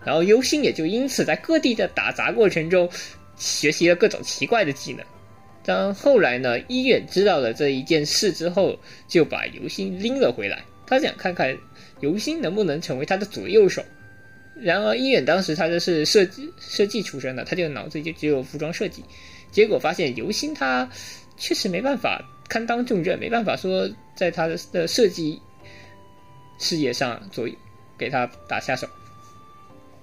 [0.05, 2.89] 然后游心也就因此在各地的打杂过程中
[3.35, 5.05] 学习了各种奇怪的技能。
[5.65, 11.57] 当后来呢，医院知道了这一件事之后，就把游心拎了回来，他想看看
[11.99, 13.83] 游心能不能成为他的左右手。
[14.61, 19.03] 然而，医院当时他就是设计设计出身的，他就脑子里就只有服装设计。
[19.51, 20.89] 结果发现游星他
[21.37, 25.41] 确实没办法堪当重任，没办法说在他的设计
[26.57, 27.47] 事业上做
[27.97, 28.87] 给他打下手。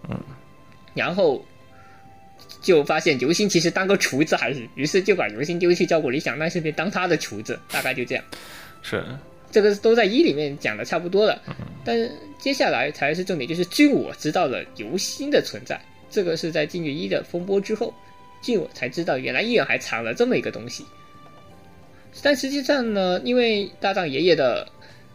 [0.08, 0.18] 嗯，
[0.94, 1.44] 然后
[2.60, 8.24] 就发现游星其实当个厨子还是，于是就把游星丢去照顾理想，那顺便当他的厨子，大概就这样。
[8.82, 9.04] 是。
[9.54, 11.40] 这个都在一里面讲的差不多了，
[11.84, 15.80] 但接下来才是重点，就是俊我知道了游心的存在。
[16.10, 17.94] 这个是在进去一的风波之后，
[18.42, 20.84] 俊我才知道原来一人还藏了这么一个东西。
[22.20, 24.66] 但实际上呢，因为大藏爷爷的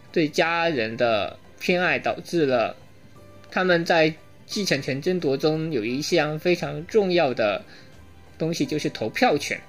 [0.10, 2.74] 对家人的偏爱，导致了
[3.52, 4.14] 他们在
[4.46, 7.62] 继承权争夺中有一项非常重要的
[8.38, 9.60] 东西，就是投票权，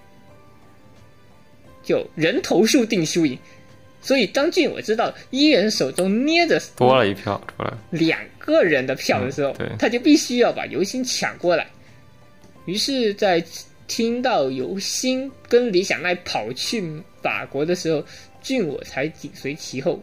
[1.82, 3.36] 就人头数定输赢。
[4.02, 11.66] 所以张俊我知道伊人手中捏着多了一票出来两个人的票的时候，他就必须要把游心抢过来。
[12.64, 13.42] 于是，在
[13.86, 16.82] 听到游心跟李想奈跑去
[17.22, 18.04] 法国的时候，
[18.42, 20.02] 俊我才紧随其后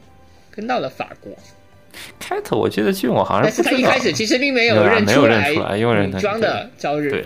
[0.52, 1.32] 跟到了法国。
[2.20, 7.26] 开头我记得俊我好像，但是他一开始其实并没有认出来女装的朝日。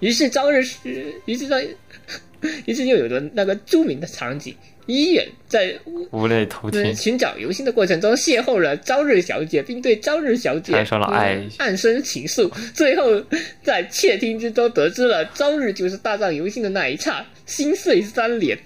[0.00, 1.66] 于是朝日是，于是在，
[2.66, 4.54] 于是又有了那个著名的场景。
[4.90, 5.78] 医院在
[6.10, 12.50] 无泪偷听寻找游心的过程中邂逅了朝日小姐，并对朝日小姐产生了爱，暗生情愫。
[12.74, 13.22] 最后
[13.62, 18.58] 在窃听之中得知了朝日就是大藏游心的那一刹，心碎三连，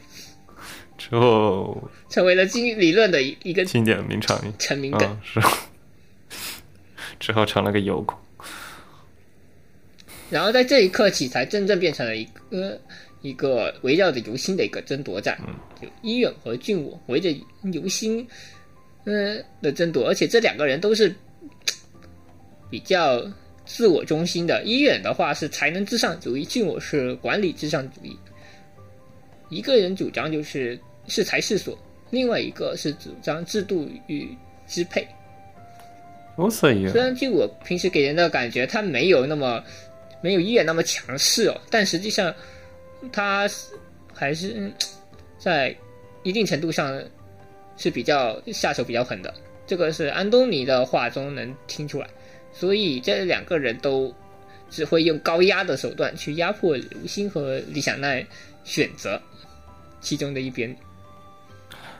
[0.96, 5.40] 之后成为了经理论的一个经典名场面，成名梗是。
[7.20, 8.18] 之后成了个游孔，
[10.30, 12.80] 然后在这一刻起，才真正变成了一个。
[13.22, 15.40] 一个围绕着游心的一个争夺战，
[15.84, 17.28] 就伊远和俊武围着
[17.62, 18.26] 牛心，
[19.04, 21.14] 嗯的争夺，而且这两个人都是
[22.70, 23.22] 比较
[23.66, 24.62] 自我中心的。
[24.64, 28.16] 伊远的话是才能至上主义，俊武是管理至上主义。
[29.50, 31.78] 一个人主张就是是才是所，
[32.10, 34.28] 另外一个是主张制度与
[34.66, 35.06] 支配。
[36.90, 39.62] 虽然俊我平时给人的感觉他没有那么
[40.20, 42.34] 没有伊远那么强势哦，但实际上。
[43.12, 43.46] 他
[44.14, 44.72] 还是
[45.44, 45.76] 在
[46.22, 46.98] 一定程度上
[47.76, 49.34] 是比较下手比较狠的，
[49.66, 52.08] 这个是安东尼的话中能听出来。
[52.50, 54.10] 所以这两个人都
[54.70, 58.24] 只会用高压的手段去压迫刘星和李想奈
[58.64, 59.20] 选择
[60.00, 60.74] 其中的一边。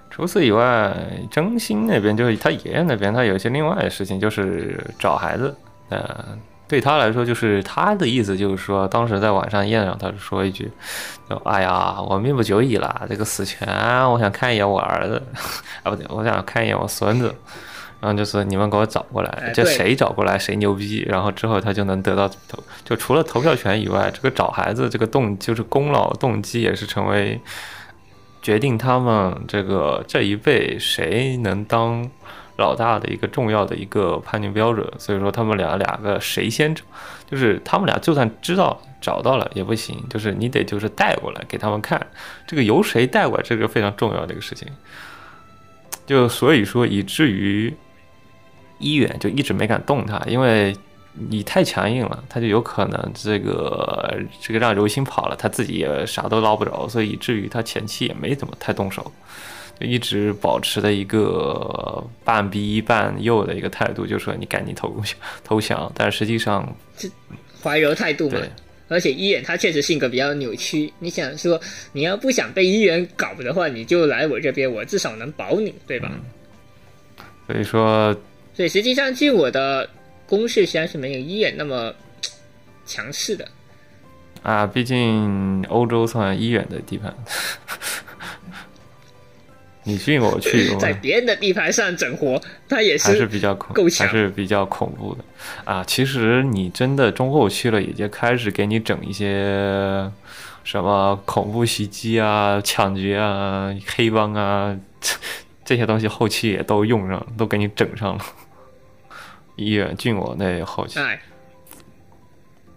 [0.08, 0.96] 除此以外，
[1.30, 5.54] 真心那边就是他爷爷那边，他有一些另外的事情，就是找孩子，
[5.90, 6.38] 呃。
[6.66, 10.70] 对他来说，就是他的意思，就是说，当时在晚上宴上，他就说一句
[11.28, 13.68] ：“就哎呀，我命不久矣了，这个死前
[14.10, 15.22] 我想看一眼我儿子，
[15.84, 17.34] 啊不对，我想看一眼我孙子。”
[18.00, 27.40] 然后就说：“你们给我找过来，这谁找过来谁牛逼。”然后之后他就能得到投，就除了投票权以外，这个找孩子这个动就是功劳动机也是成为
[28.42, 32.06] 决定他们这个这一辈谁能当
[32.56, 34.86] 老大的一个重要的一个判定标准。
[34.98, 36.82] 所以说他们俩两个谁先找，
[37.30, 42.06] 就是他们俩就算知道找到了也不行，就是你得就是带过来给他们看，
[42.46, 44.68] 这个由谁带过来，这个非常重要的一个事情。
[46.06, 47.74] 就所以说以至于
[48.78, 50.74] 医院就一直没敢动他，因为。
[51.16, 59.12] 你太强硬了，他就有可能这个这个让柔心跑了，他自己也啥都捞不着，所以以至于他前期也没怎么太动手，
[59.80, 64.94] 一直保持的一个半逼半诱的一个态度，就说你赶紧投
[65.42, 65.90] 投降。
[65.94, 66.74] 但实际上，
[67.62, 68.38] 怀柔态度嘛。
[68.88, 70.92] 而且医院他确实性格比较扭曲。
[70.98, 71.60] 你想说
[71.92, 76.10] 你要不想被一元搞的话，你就来我这边，我至少能保你，对吧？
[77.46, 78.14] 所以说，
[78.54, 79.88] 所以实际上据我的。
[80.26, 81.92] 攻势实际上是没有医院那么
[82.86, 83.46] 强势的
[84.42, 87.14] 啊，毕竟欧洲算医院的地盘。
[89.84, 95.24] 你信我去，在别人的地盘上整活，他也是还是比较恐，够强，还是比较恐怖的
[95.64, 95.84] 啊。
[95.84, 100.10] 其实你真的中后期了，已经开始给你整一些
[100.64, 104.74] 什么恐怖袭击啊、抢劫啊、黑帮啊
[105.64, 108.24] 这些东西，后期也都用上了，都给你整上了。
[109.56, 111.20] 医院俊我那后期，哎，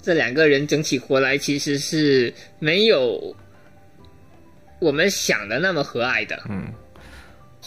[0.01, 3.35] 这两个人整起活来其实是没有
[4.79, 6.39] 我们想的那么和蔼的。
[6.49, 6.67] 嗯，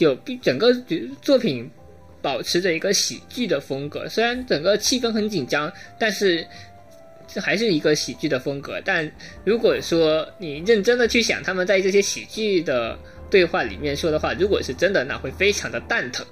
[0.01, 0.73] 就整个
[1.21, 1.71] 作品
[2.23, 6.43] 保持着一个喜剧的风格，虽然整个气氛很紧张，但是
[7.29, 8.81] 这还是一个喜剧的风格。
[8.83, 9.07] 但
[9.45, 12.99] 如果说你认真的去想，他们在这些喜剧的
[13.31, 16.25] 对话里面说的话，如果是真的，那会非常的蛋疼。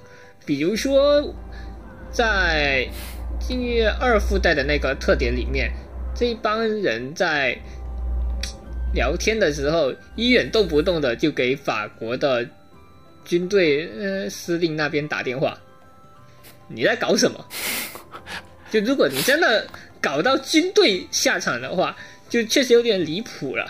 [0.45, 1.33] 比如说。
[2.11, 2.89] 在
[3.47, 5.71] 《禁月二》附带的那个特点里面，
[6.15, 7.55] 这一帮人在
[8.95, 12.43] 聊天的时候，医院动不动的就给法国的
[13.29, 15.55] 军队呃司令那边打电话，
[16.67, 17.45] 你在搞什么？
[18.71, 19.67] 就如果你真的
[20.01, 21.95] 搞到军队下场的话，
[22.27, 23.67] 就确实有点离谱了。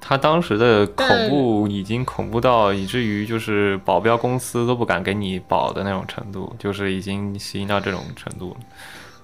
[0.00, 8.60] 他当时的恐怖已经恐怖到以至于就是保镖公司都不敢给你保的那种程度，就是已经吸引到这种程度了。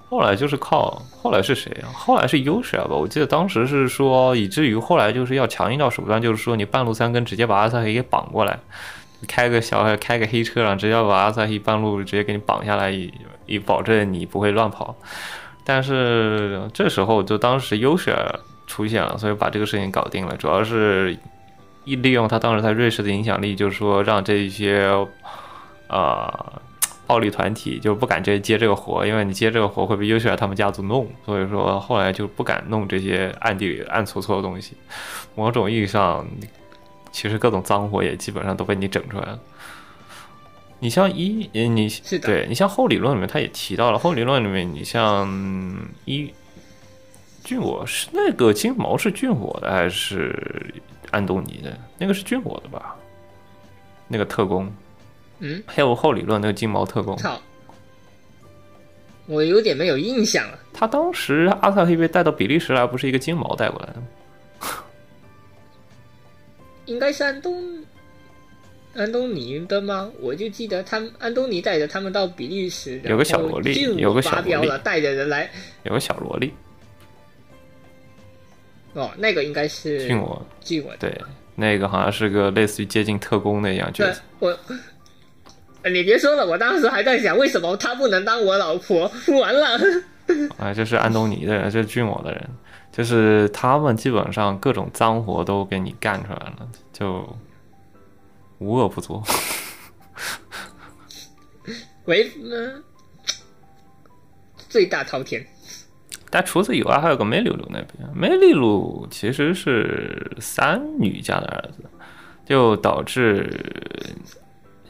[0.09, 1.91] 后来就是靠后来是谁啊？
[1.93, 2.95] 后来是优势啊吧？
[2.95, 8.57] 我记得当时是说，以至于后来就是要强硬到手段，就是说你半路三更直接把阿萨黑给绑过来，
[9.27, 13.13] 开个小开个黑车，然后直接把阿萨黑半路直接给你绑下来，以
[13.45, 14.95] 以保证你不会乱跑。
[15.63, 18.13] 但是这时候就当时优势。
[18.69, 20.35] 出现了，所以把这个事情搞定了。
[20.35, 21.17] 主要是
[21.85, 24.91] 一利用他当时在瑞士的影响力，就是说让这一些
[25.87, 26.61] 啊
[27.07, 34.75] 暴力团体就不敢接接这个活，因为你接这个活会被优秀尔他们家族弄，所以说后来就不敢弄这些暗地里暗搓搓的东西。
[35.33, 36.27] 某种意义上，
[37.17, 39.39] 其实各种脏活也基本上都被你整出来了。
[40.77, 41.89] 你像一，你
[42.21, 45.27] 对你像后理论里面他也提到了，后理论里面你像
[46.05, 46.31] 一。
[47.43, 50.71] 俊我是那个金毛是俊我的还是
[51.09, 51.75] 安东尼的？
[51.97, 52.95] 那个是俊我的吧？
[54.07, 54.71] 那个特工，
[55.39, 57.17] 嗯，还有后理论那个金毛特工。
[57.17, 57.41] 操，
[59.25, 60.59] 我有点没有印象了。
[60.71, 64.07] 他当时阿萨黑被带到比利时来，不是一个金毛带过来的吗？
[66.87, 67.63] 应该是安东
[68.95, 70.09] 安东尼的吗？
[70.19, 75.47] 我就记得他安东尼带着他们到比利时，有个小萝莉，有个小萝莉带着人来，
[75.83, 76.51] 有个小萝莉。
[78.93, 81.15] 哦，那个应该是俊我，俊我对，
[81.53, 84.21] 那个好像是个类似于接近特工那样角色。
[84.39, 84.57] 我，
[85.83, 89.11] 你别说了，我当时还在想，为什么他不能当我老婆？
[89.39, 89.77] 完了，
[90.57, 92.49] 啊，这是安东尼的人，这是俊我的人，
[92.91, 97.37] 就是他们基本上各种脏活都给你干出来了，就
[98.57, 99.23] 无恶不作。
[102.05, 102.83] 为嗯，
[104.69, 105.45] 最大滔天。
[106.29, 108.09] 但除此以外，还有个梅里鲁那边。
[108.13, 111.83] 梅里鲁其实是三女家的儿子，
[112.45, 114.13] 就导致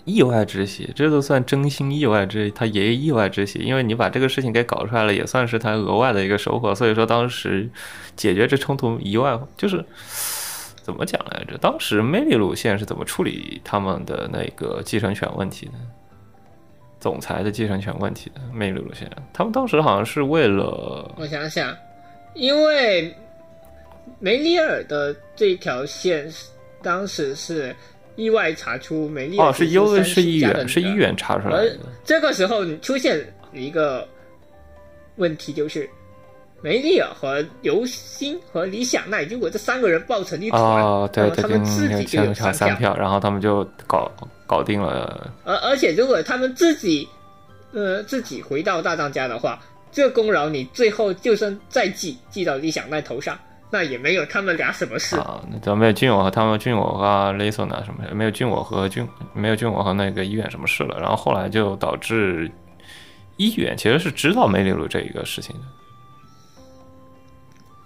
[0.08, 0.90] 意外之喜。
[0.96, 6.74] 这都算真心意外之，他爷爷意外之喜，因为你把这个事情给搞出来了，也算是他额外的一个收获。
[6.74, 7.70] 所以说，当时
[8.16, 9.86] 解决这冲突意外，就是
[10.82, 11.58] 怎么讲来着？
[11.60, 15.74] 当时梅里鲁县是怎么处理他们的那个继承权问题的？
[17.00, 21.72] 总裁的继承权问题的梅里路线，他们当时好像是为了我想想，
[22.34, 23.16] 因为
[24.20, 26.28] 梅里尔的这条线
[26.82, 27.74] 当时是
[28.18, 31.78] 意外查出梅丽尔哦，是因为是议员是议员查出来的。
[32.04, 34.06] 这个时候出现一个
[35.16, 35.90] 问题，就是
[36.62, 44.12] 梅丽尔和尤心和李想奈如果这三个人抱成一团，哦，对对，他们自己就有三票，然后他们就搞
[44.46, 45.32] 搞定了。
[45.46, 47.08] 而而且如果他们自己，
[47.72, 49.62] 呃，自己回到大当家的话，
[49.92, 53.38] 这功劳你最后就算再记记到李想奈头上，
[53.70, 55.42] 那也没有他们俩什么事啊。
[55.64, 60.98] 那没有俊我和他们俊我和雷索娜什么，没有俊我和俊没有俊我和那个医院什么事了。
[61.00, 62.50] 然后后来就导致
[63.36, 65.62] 医院其实是知道梅里鲁这一个事情的。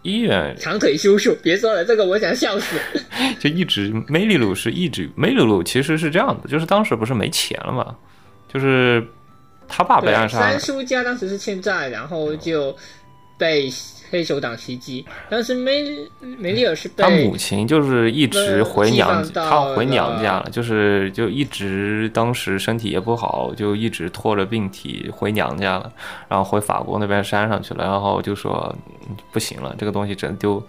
[0.03, 2.79] 医院长腿叔叔，别说了，这个我想笑死。
[3.39, 7.95] 就一直梅里鲁是一直梅里鲁其实是这样的，就是当时不是没钱了嘛，
[8.51, 9.03] 就是
[9.67, 12.75] 他爸被暗杀，三叔家当时是欠债，然后就
[13.35, 13.71] 被。
[14.11, 15.81] 黑手党袭击，当时梅
[16.19, 25.89] 梅丽尔是被他母亲就是一直回娘家，他回娘家了，就是就一直当时身体也不好，就一直拖着病体回娘家了，
[26.27, 28.75] 然后回法国那边山上去了，然后就说
[29.31, 30.61] 不行了，这个东西只能丢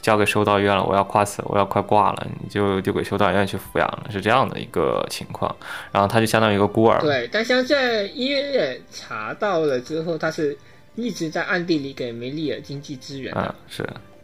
[0.00, 5.54] 交给修道院了，我要快死，我要快挂了，你就丢给修道院去抚养了，是这样的一个情况，
[5.92, 7.00] 然后他就相当于一个孤儿。
[7.00, 10.58] 对，但像在医院查到了之后，他是。
[10.94, 13.82] 一直在暗地里给梅丽尔经济支援啊，是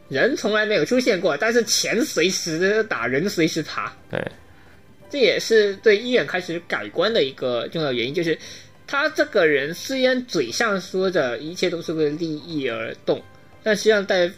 [0.09, 3.91] 人从来没有出现过，但是钱随时打，人随时爬。
[4.11, 4.23] 对，
[5.11, 8.39] 这也是对医院开始改观的一个重要原因，就是
[8.87, 13.23] 他这个人虽然嘴上说着一切都是为了利益而动，
[13.63, 14.31] 但实际上在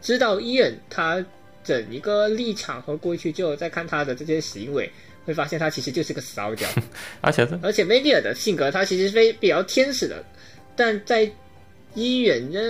[0.00, 1.24] 知道医院他
[1.62, 4.90] 整一个立场和过去之后，再看他的这些行为，
[5.24, 6.68] 会发现他其实就是个骚屌。
[7.20, 10.24] 而且而且梅丽尔的性格，他其实非比较天使的，
[10.74, 11.30] 但在。
[11.96, 12.60] 医院呢？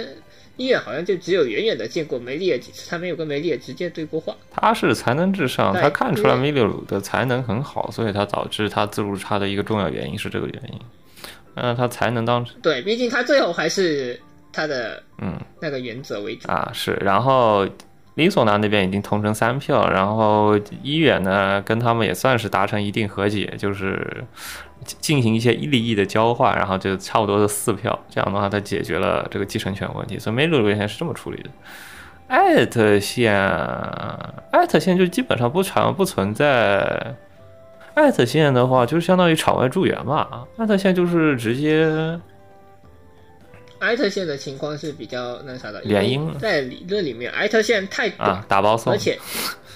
[0.57, 4.35] 医院好像就只有远远的见过梅丽尔几次，他没有跟梅丽尔直接对过话。
[4.51, 10.81] 他是才能至上，他看出来梅丽尔的才能很好，所以他导致他自入差的一个重要原因是这个原因。
[11.57, 14.18] 嗯，他才能当对，毕竟他最后还是
[14.51, 16.70] 他的嗯那个原则为主啊。
[16.72, 17.68] 是，然后
[18.16, 24.24] 李索纳那边已经同城三票，然后医远呢跟他们也算是达成一定和解，就是。
[25.00, 30.16] 进行一些利益的交换，然后就差不多是四票，这样的话，他解决了这个继承权问题。
[30.16, 31.50] 所以梅鲁原先是这么处理的。
[32.28, 33.34] 艾特线，
[34.52, 37.16] 艾特线就基本上不存不存在。
[37.94, 40.44] 艾特线的话，就是相当于场外助援嘛。
[40.56, 42.20] 艾特线就是直接。
[43.79, 49.18] 艾特线的情况是比较那啥的，原因在理论里面，艾特线太短，打包送，而且。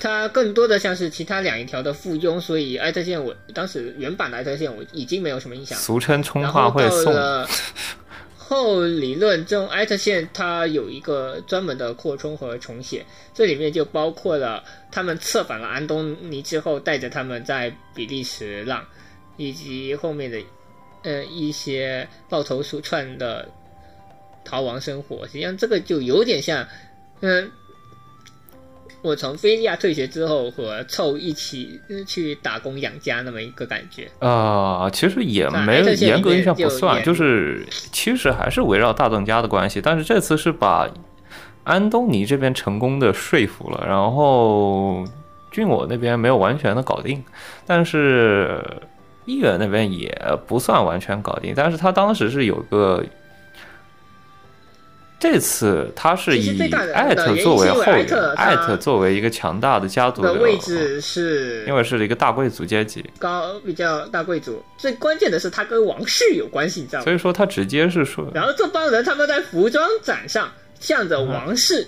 [0.03, 5.79] 它更多的像是其他两一条的附庸，所以艾特线我当时原版的艾特线我已经没有什么印象。
[5.79, 7.15] 俗称充话会送。
[8.35, 18.83] 后理论中，艾特线它有一个专门的扩充和重写，这里面就包括了他们策反了安东尼之后，带着他们在比利时浪，
[19.37, 20.41] 以及后面的
[21.03, 23.47] 呃一些抱头鼠窜的
[24.51, 25.27] 逃亡生活。
[25.27, 26.67] 实际上，这个就有点像
[27.21, 27.51] 嗯。
[29.03, 39.81] 我从菲利亚退学之后，和凑一起去打工养家那么一个感觉啊，其实也没严格意义上不算，就是其实还是围绕大邓家的关系。
[39.81, 40.87] 但是这次是把
[41.65, 45.03] 安东尼这边成功的说服了，然后
[45.51, 47.25] 俊我那边没有完全的搞定，
[47.67, 48.63] 但是
[49.25, 50.15] 议员那边也
[50.47, 53.03] 不算完全搞定，但是他当时是有个。
[55.21, 56.59] 这次他是以
[56.95, 64.65] 艾特作为后援，艾特作为一个强大的家族的位置是，因为是一个大贵族阶级，高比较大贵族。
[64.79, 67.05] 最关键的是他跟王室有关系，你知道吗？
[67.05, 70.51] 所以说他直接是说，然后这帮人他们在服装展上
[70.81, 71.87] 向着王室，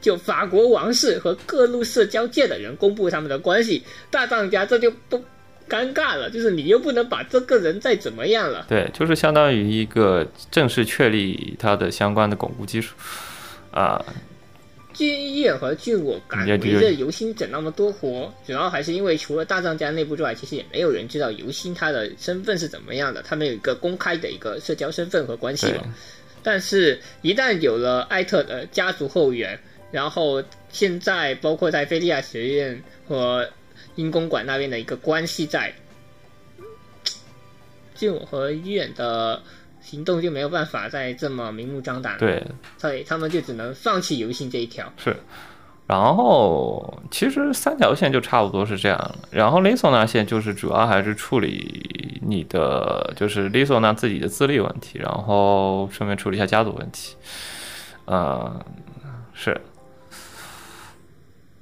[0.00, 5.22] 就法国王室和各路社交界的人公布他们的关系，大当家这就都。
[5.70, 8.66] 尴尬了，就是你又不能把这个人再怎么样了。
[8.68, 12.96] 对，就是相当于一个正式确立他的相关的巩固基础
[13.70, 14.04] 啊。
[14.92, 25.84] 俊业和俊我敢围着尤心整那么多活，主要还是因为除了大藏家内部之外，其实也没有人知道游心他的身份是怎么样的，他们有一个公开的一个社交身份和关系嘛。
[26.42, 29.58] 但是，一旦有了艾特的家族后援，
[29.92, 33.48] 然后现在包括在菲利亚学院和。
[34.00, 35.74] 因公馆那边的一个关系在，
[37.94, 39.42] 就我和医院的
[39.82, 42.42] 行动就没有办法再这么明目张胆，对，
[42.78, 44.90] 所以他们就只能放弃游行这一条。
[44.96, 45.14] 是，
[45.86, 49.18] 然后其实三条线就差不多是这样了。
[49.30, 57.16] 然后雷索纳线就是主要还是处理你的就是雷索纳自己的自立问题，然后顺便处理一下家族问题。
[58.06, 58.58] 嗯，
[59.34, 59.60] 是。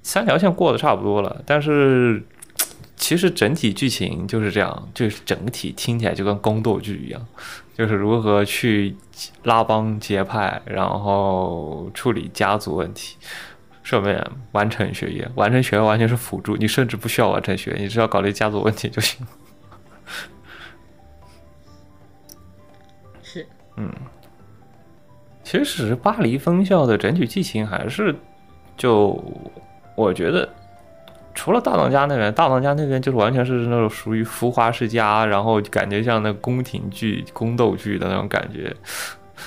[0.08, 2.24] 三条线过得差不多了，但是
[2.96, 7.26] 其实整体剧情就是这样，就是整体听起来就跟宫斗剧一样，
[7.76, 8.96] 就是如何去
[9.42, 13.18] 拉帮结派，然后处理家族问题，
[13.82, 15.30] 顺便完成学业。
[15.34, 19.26] 完成学业完全是辅助，你甚至不需要完成学业，你只要考虑家族问题就行。
[23.22, 23.46] 是，
[23.76, 23.92] 嗯，
[25.44, 28.16] 其实巴黎分校的整体剧情还是，
[28.74, 29.22] 就
[29.98, 30.48] 我觉得。
[31.34, 38.74] 除了大当家那边，大当家那边就是完全是那种属于浮华世家，然后感觉像那宫廷剧、宫斗剧的那种感觉，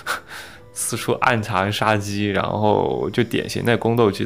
[0.72, 4.26] 四处暗藏杀机，然后就典型的宫斗剧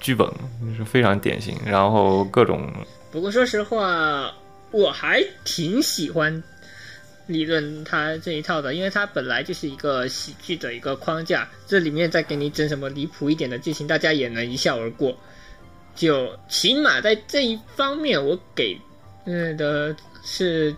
[0.00, 0.28] 剧本
[0.76, 2.68] 是非常典型，然后各种。
[3.12, 4.32] 不过说实话，
[4.72, 6.42] 我还挺喜欢
[7.28, 15.16] 理论他这一套的，因为他本来就是一个喜剧的一个框架，这里面再给你整什么离谱一点的剧情，大家也能一笑而过。
[15.94, 18.80] 就起码在这一方面，我给
[19.26, 20.74] 嗯的是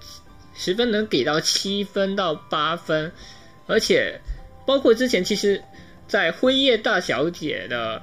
[0.54, 3.10] 十分能给到七分到八分，
[3.66, 4.20] 而且
[4.66, 5.62] 包括之前其实，
[6.06, 8.02] 在辉夜大小姐的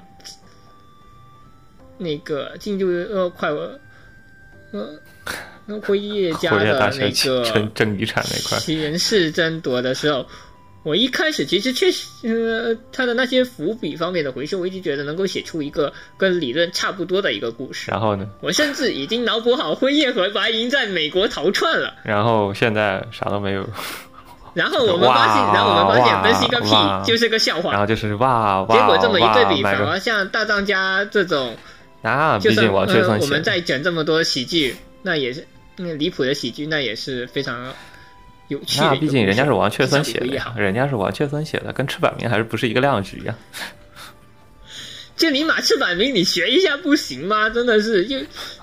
[1.98, 3.80] 那个进入呃快呃
[4.72, 10.26] 呃辉夜家的那个争争遗产那块前世争夺的时候。
[10.84, 17.90] 我一开始其实确实，呃，他的那些伏笔方面的回收，我一直觉得能够写出一个跟理论差不多的一个故事。
[17.90, 18.28] 然后呢？
[18.42, 21.96] 我甚至已经脑补好辉夜和白银在美国逃窜了。
[22.04, 23.66] 然后现在啥都没有。
[24.54, 26.70] 然后我们发现，然后我们发现分析个屁，
[27.06, 27.72] 就是个笑话。
[27.72, 28.78] 然后就是哇哇。
[28.78, 31.56] 结果这么一对比，反而像大藏家这种，
[32.02, 37.74] 啊，毕竟完全我们在讲这么多喜剧，那也是那离谱的喜剧，那也是非常。
[38.78, 43.36] 那毕竟人家是王雀森写的，人家是王雀森写的，跟赤坂明还是不是一个量级呀？
[45.16, 47.50] 就你马赤坂明，你学一下不行吗？
[47.50, 48.18] 真的是，就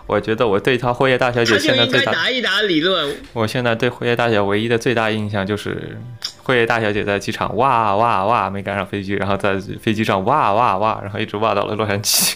[0.06, 3.16] 我觉得我对他辉夜大小姐现在最大答一答理论。
[3.32, 5.96] 我现在对辉夜大小姐唯一的最大印象就是
[6.42, 12.34] 辉夜大小姐在机场哇哇哇没赶上飞机，然后在飞机上哇哇哇，然后一直哇到了洛杉矶。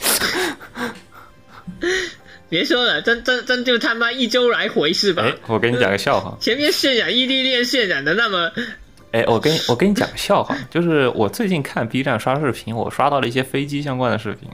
[2.49, 5.23] 别说了，真真真就他妈一周来回是吧？
[5.25, 6.37] 哎，我给你讲个笑话。
[6.41, 8.51] 前面渲染异地恋渲染的那么……
[9.13, 14.49] 哎，我跟我跟你讲个笑话， 就是我最近看 B 站刷视频，我刷到了一些飞机相关的视频，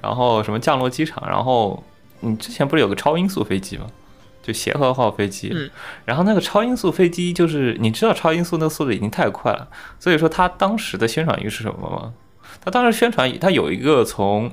[0.00, 1.82] 然后什么降落机场，然后
[2.20, 3.86] 你之前不是有个超音速飞机吗？
[4.42, 5.70] 就协和号飞机，嗯，
[6.04, 9.68] 然后那个超音速飞机就是你知道超音速那个速度已经太快了，
[9.98, 12.12] 所以说它当时的宣传语是什么吗？
[12.64, 14.50] 它当时宣传语他有一个从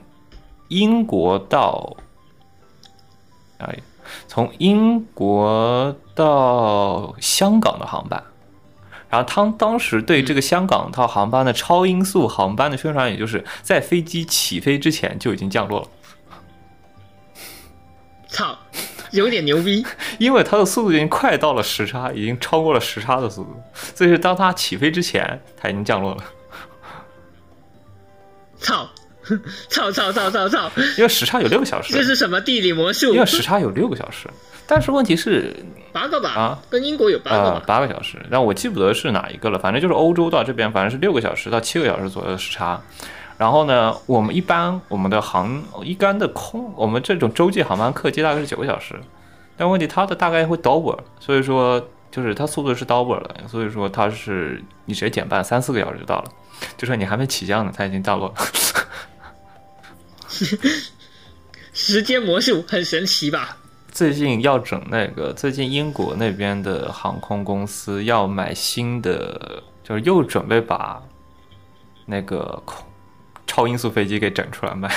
[0.70, 1.98] 英国到。
[3.60, 3.80] 哎，
[4.28, 8.24] 从英国到香港的航班，
[9.10, 15.88] 然后他当时对这个香港套航班的超音速航班的宣传，也就是在飞机起飞之前就已经降落了。
[18.28, 18.57] 操，
[19.12, 19.86] 有点牛逼，
[20.20, 26.24] 因为它的速度已经快到了时差，已经超过了时差的速度，所以说当它起飞之前，它已经降落了。
[28.57, 28.88] 操！
[29.69, 30.71] 操操操操操！
[30.97, 33.13] 因为时差有六个小时，这是什么地理魔术？
[33.13, 34.27] 因为时差有六个小时，
[34.67, 35.55] 但是问题是
[35.91, 36.30] 八个吧？
[36.30, 37.63] 啊，跟英国有八个吧？
[37.65, 39.57] 八个小时，但我记不得是哪一个了。
[39.59, 42.82] 反正就是欧洲到这边，反正是六个小时到七个小时左右的时差。
[43.38, 48.99] 然后呢，我们一般我们的航一般的空，我们这种洲际航班客机大概是九个小时，
[49.55, 56.25] 但问题它的大概会 double，所以说就是它速度是 double 的，所以说它是你直接减半，三四个小时就到了。
[56.77, 58.34] 就说你还没起降呢，它已经到了。
[61.73, 63.57] 时间魔术很神奇吧？
[63.91, 71.01] 最近要整那个，最近英国那边的航空公司要买新的，就是又准备把
[72.05, 72.86] 那个空
[73.47, 74.89] 超音速飞机给整出来卖。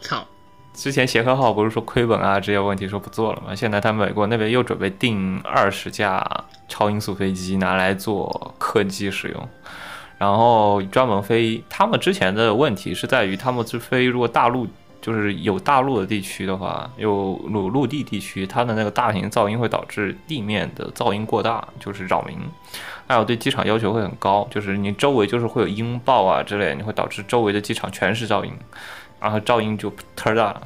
[0.00, 0.26] 操！
[0.72, 3.54] 之前协和号不是说亏本啊这些问题说不做了吗？
[3.54, 6.22] 现在他美国那边又准备订二十架
[6.68, 9.48] 超音速飞机拿来做客机使用。
[10.18, 14.66] 然后专门飞，他们之前的问题是在于，他们去飞如果大陆
[15.02, 22.36] 就是有大陆的地区的话，有陆陆地地区，它的那个大型噪音会导致地面的噪音过大，就是扰民。
[23.06, 28.52] 还有对机场要求会很高，就是你周围就是会有音爆啊之类，你会导致周围的机场全是噪音，
[29.20, 30.62] 然后噪音就特大了。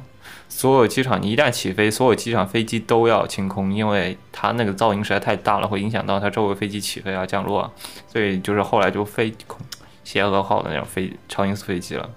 [0.53, 7.71] 所有机场，你一旦起飞，所有机场飞机都要清空，因为它那个噪音实在太大了，会影响到它周围飞机起飞啊、降落啊，
[8.07, 9.57] 所以就是后来就飞空
[10.03, 12.09] 协和号的那种飞超音速飞机了。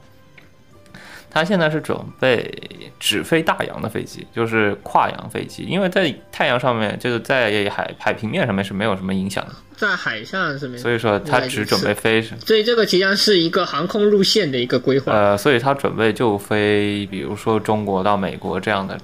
[1.31, 2.53] 他现在是准备
[3.01, 15.13] 只飞大洋的飞机，就是跨洋飞机，因为在太阳上面，就是在海海平面上面是没有什么影响的，在海上是没，所以说他只准备飞，所以这个实际上是一个航空路线的一个规划。
[15.13, 18.99] 呃，所以他准备就飞，比如说中国到美国这样的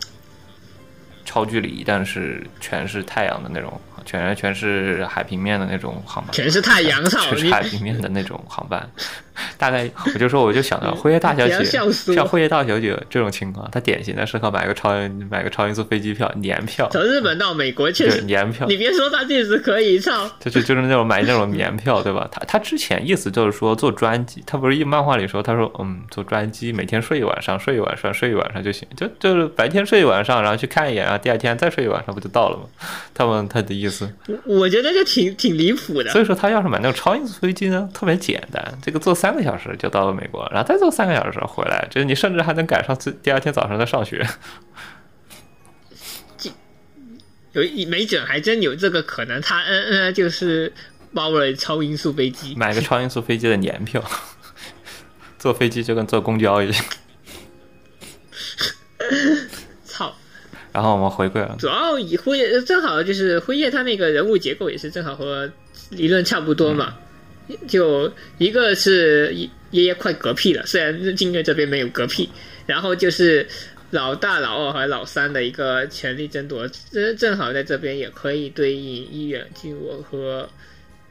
[1.25, 3.81] 超距离，但是全是太阳的那种。
[4.05, 8.89] 全全是海平面的那种航班，全是太阳，全是海平面的那种航班。
[9.57, 14.91] 大概我就说，我就想到 辉夜大小姐，像辉夜大小姐这种情况，她典型的适合买个超
[15.31, 18.67] 买个超音速飞机票年票，从日本到美国确实年票。
[18.67, 22.29] 你别说她确实可以操，就就就是那种买那种年票，对吧？
[22.31, 32.65] 她她之前意思就是说做专机，她不是一漫画里说，她说嗯，做专机每天睡一晚上，睡一晚上，睡一晚上就行，就就是白天睡一晚上，然后去看一眼，然后第二天再睡一晚上，不就到了吗？
[33.15, 33.90] 他们他的意思，
[34.27, 36.11] 我我觉得就挺挺离谱的。
[36.11, 44.27] 所以说他要是买那种超音速飞机呢，特别简单，这个坐三个小时就到了美国，然后再坐三个小时回来，就是你甚至还能赶上第第二天早上再上学。
[47.53, 50.73] 有没准还真有这个可能，他嗯嗯就是
[51.13, 54.01] 包了超音速飞机，买个超音速飞机的年票，
[55.37, 56.85] 坐飞机就跟坐公交一样。
[60.73, 65.51] 然后我们回归了，主要以辉夜正好就是辉夜，他那个人物结构也是正好和
[65.91, 66.97] 理论差不多嘛。
[67.67, 69.35] 就一个是
[69.73, 72.31] 爷爷快嗝屁了，虽然金月这边没有嗝屁，
[72.65, 73.45] 然后就是
[73.91, 80.49] 老大、老二和老三的一个权力争夺，正正好在这边也可以对应一远金我和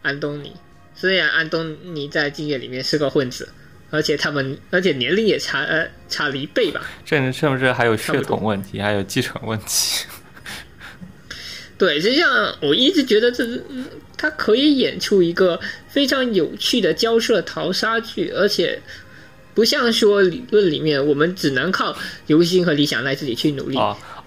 [0.02, 0.54] 安东尼。
[0.96, 3.50] 虽然安东尼在金月里面是个混子，
[3.90, 10.06] 而且他们而且年龄也差呃差了一倍吧，甚至甚至还有血统问题，还有继承问题。
[11.78, 13.46] 对，实际上我一直觉得这
[14.18, 18.82] 他可以演出一个非常有趣的交涉淘杀剧，而且
[19.54, 21.96] 不像说理论里面我们只能靠
[22.28, 23.78] 流星和理想来自己去努力。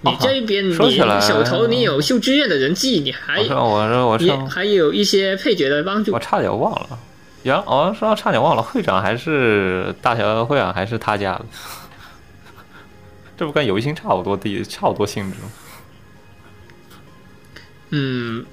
[0.01, 0.73] 你这边你
[1.21, 6.11] 手头你有秀之院的人际，你还我说我说还有一些配角的帮助。
[6.11, 6.99] 我差点忘了，
[7.43, 11.45] 杨我说差点忘了，会长还是大小会长还是他家的，
[13.37, 15.51] 这不跟游星差不多地差不多性质吗？
[17.89, 18.45] 嗯，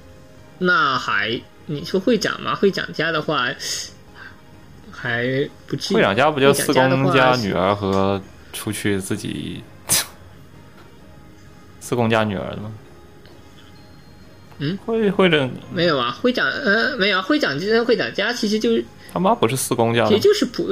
[0.58, 2.54] 那还你说会长吗？
[2.54, 3.46] 会长家的话
[4.90, 5.96] 还不至于。
[5.96, 8.20] 会长家不就四公家女儿和
[8.52, 9.62] 出去自己
[11.78, 12.72] 四公家女儿的吗？
[14.60, 16.16] 嗯，会会长没有啊？
[16.22, 17.22] 会长呃没有啊？
[17.22, 20.68] 会长家会长家其实就是他妈不是四公家，其实就是普。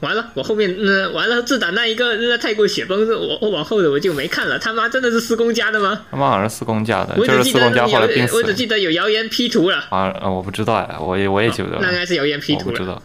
[0.00, 4.56] 完了，我后面那完了，自打那一个那太过雪崩，我我往后的我就没看了。
[4.56, 6.02] 他妈真的是四公家的吗？
[6.08, 9.86] 他妈好像是四公家的，我只记得有，我只记得有谣言 P 图了。
[9.90, 11.78] 啊，我不知道哎，我也我也记不得。
[11.80, 12.76] 那应该是谣言 P 图了。
[12.76, 13.02] 知道。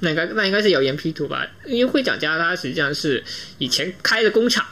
[0.00, 1.46] 那个那应该是谣言 P 图吧？
[1.66, 3.22] 因为会长家他实际上是
[3.58, 4.66] 以前开的工厂。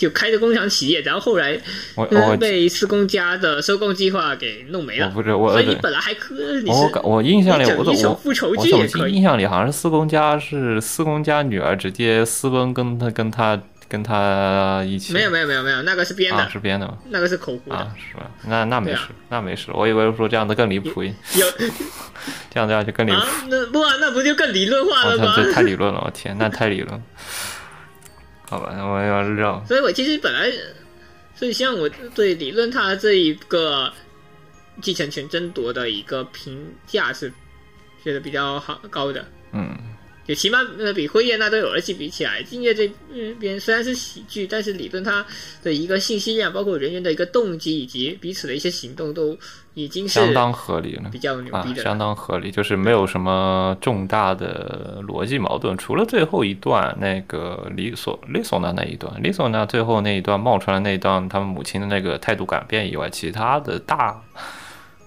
[0.00, 1.60] 就开着工厂企业，然后后来
[2.38, 5.08] 被四公家的收购计划给弄没了。
[5.08, 6.34] 我不知我所以你本来还可，
[6.66, 8.56] 我我印象里我我我
[9.02, 15.12] 我印象里好像是四公家是四公家女儿直接私奔跟他跟他跟他一起。
[15.12, 16.96] 没有没有没有没有，那个是编的，是编的吗？
[17.10, 18.30] 那个是口胡啊，是吧？
[18.46, 19.66] 那那没事，那没事。
[19.74, 21.12] 我以为说这样的更离谱，有
[22.50, 23.20] 这样这样就更离谱。
[23.50, 25.34] 那不啊，那不就更理论化了吗？
[25.36, 27.02] 这太理论了，我天，那太理论。
[28.50, 29.64] 好吧，我要绕。
[29.64, 30.52] 所以我其实本来，
[31.36, 33.92] 所以像我对理论它这一个
[34.82, 37.32] 继承权争夺的一个评价是
[38.02, 39.24] 觉得比较好高的。
[39.52, 39.78] 嗯，
[40.26, 42.90] 就起码呃比辉夜那对儿戏比起来，今夜这
[43.38, 45.24] 边虽然是喜剧，但是理论它
[45.62, 49.38] 的一个信息量，包括人员的一个动机以及彼此的一些行动都。
[49.74, 64.20] 已经是相当合理了，比较牛逼的，相当合理，就是没有什么重大的逻辑矛盾，除了最后一段那个李索李索娜那一段，李索娜最后那一段冒出来那一段他们母亲的那个态度改变以外，其他的大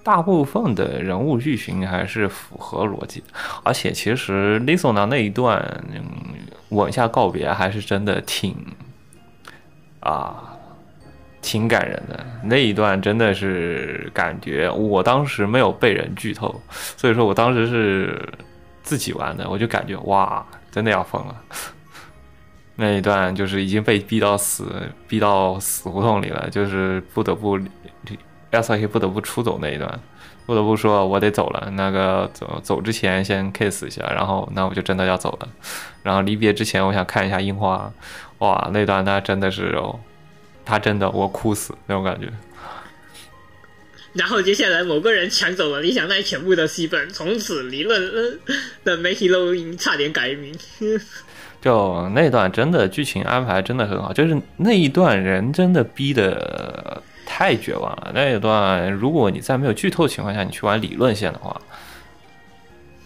[0.02, 3.22] 大部分的人物剧情还是符合逻辑，
[3.64, 6.04] 而且其实李索娜那一段嗯
[6.70, 8.56] 吻下告别还是真的挺
[10.00, 10.53] 啊。
[11.44, 16.60] 挺感人的那一段，真的是感觉我当时没有被人剧透，
[16.98, 18.18] 所以说我当时是
[18.82, 21.36] 自己玩的，我就感觉哇，真的要疯了。
[22.78, 24.66] 那一段就是已经被逼到死，
[25.08, 27.60] 逼到死胡同里了，就是不得不
[28.52, 30.00] 亚瑟黑不得不出走那一段，
[30.46, 31.70] 不得不说我得走了。
[31.74, 35.50] 那个走走之前先 kiss 一下，然后那我就真的要走了。
[36.04, 37.92] 然后离别之前，我想看一下樱花，
[38.40, 40.00] 哇，那段那真的是哦。
[40.66, 42.28] 他真的，我哭死那种感觉。
[44.14, 48.40] 然后接下来某个人抢走了理想奈全部的戏份，从此理论
[48.84, 50.56] 的媒体录音差点改名。
[51.60, 58.12] 就那段真的剧情安排真的很好，就是那一段人真的逼的太绝望了。
[58.14, 61.60] 那一段如果你在没有剧透情况下你去玩理论线的话，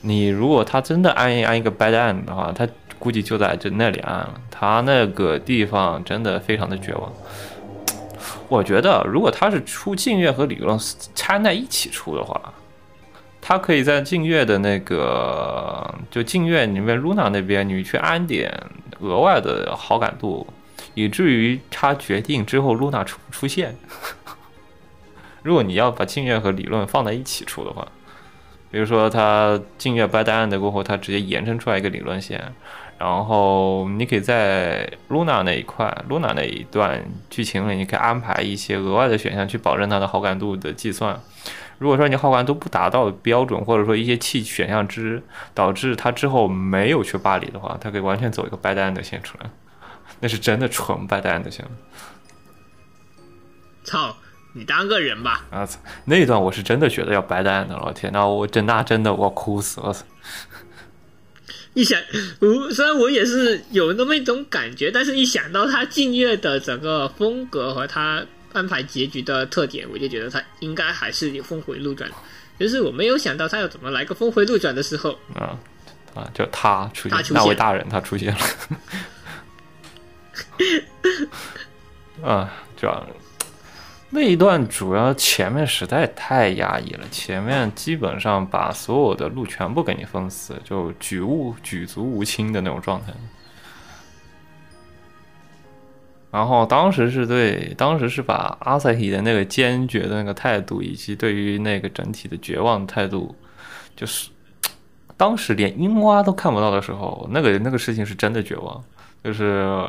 [0.02, 2.68] 你如果他真的按一按一个 bad end 的话，他
[3.00, 4.42] 估计就在就那里按了。
[4.50, 7.12] 他那个地方真的非常的绝望。
[8.50, 10.78] 我觉得，如果他是出镜月和理论
[11.14, 12.54] 掺在一起出的话，
[13.42, 18.52] 他可以在静月的那个就静月里面露娜那边，你去安点
[19.00, 20.48] 额外的好感度，
[20.94, 23.76] 以至于他决定之后露娜出出现。
[25.44, 27.88] 如果你要把静月和理论放在一起出的话，
[28.72, 32.54] 比如说他静月 bad end 过后，他直接延伸出来一个理论线。
[33.00, 41.20] 然后你可以在 Luna 那一块，Luna 那一段剧情里，你可以安排一些额外的选项去保证它的好感度的计算。
[41.78, 45.22] 如果说你好感度不达到标准，或者说一些弃选项之
[45.54, 49.50] 导致它之后没有去巴黎的话，它可以完全走一个白单的线出来，
[50.20, 51.64] 那是真的纯白单的线。
[53.84, 54.16] 操，
[54.54, 55.46] 你当个人吧！
[55.52, 59.96] 啊操，那一段我是真的觉得要白蛋的，老天，那我真那真的我哭死了。
[61.78, 62.02] 一想，
[62.40, 72.10] 我虽然我也是有那么一种感觉，但是一想到他静月的整个风格和他安排结局的特点，我就觉得他应该还是有峰回路转。
[72.60, 75.54] 就是我没有想到他要怎么来个峰回路转的时候，啊
[76.16, 78.40] 啊，就他出现，那位大人他出现了，
[82.28, 83.08] 啊，这样。
[84.10, 93.14] 那一段主要前面实在太压抑了，前面基本上把所有的路全部给你封死，就举物举足无亲的那种状态。
[96.32, 103.36] 然后当时是对，当时是把阿塞希的那个坚决的那个态度，以及对于那个整体的绝望态度，
[103.96, 104.30] 就是
[105.16, 108.84] 当时连樱花都看不到的时候，那个那个事情是真的绝望，
[109.24, 109.86] 就是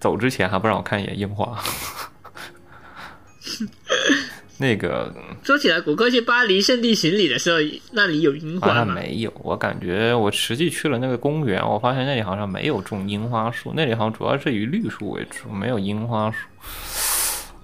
[0.00, 1.58] 走之前还不让我看一眼樱花。
[4.58, 7.58] 那个说起来，谷歌去巴黎圣地巡礼的时候，
[7.92, 8.94] 那里有樱花吗？
[8.94, 16.38] 没有，我感觉我实际去了那个公园，我发现那里好像没有种樱花树，那里好像主要是以绿树为主，没有樱花树。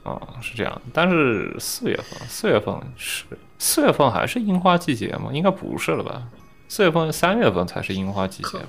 [0.05, 0.83] 啊，是这样。
[0.93, 3.25] 但是四月份，四月份是
[3.59, 5.31] 四月份还是樱花季节吗？
[5.33, 6.25] 应该不是了吧？
[6.69, 8.69] 四月份、三月份才是樱花季节吧？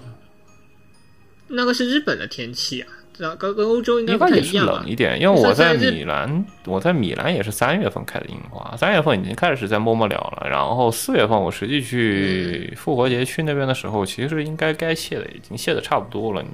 [1.48, 2.88] 那个是日本的天气啊。
[3.18, 10.48] 跟跟欧洲应该也是冷一点，因为我在米兰，我在米兰也是三月份开的樱花，三月份已经开始在默默了了。
[10.50, 16.42] 然后四月份我实际去复活节去那边的时候，其实应该该谢的已经谢的差不多了。
[16.42, 16.50] 你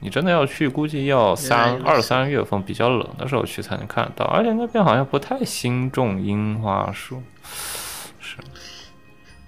[0.00, 7.22] 你真的要去，估计要三二三月份比较冷的时候去才能看到，而且那边好像不太兴种樱花树。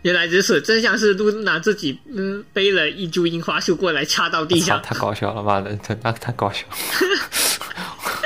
[0.06, 6.76] 原来如此，真相是露娜自己嗯背了一株樱花树过来插到地上， 太搞笑了，妈的，那太搞笑了！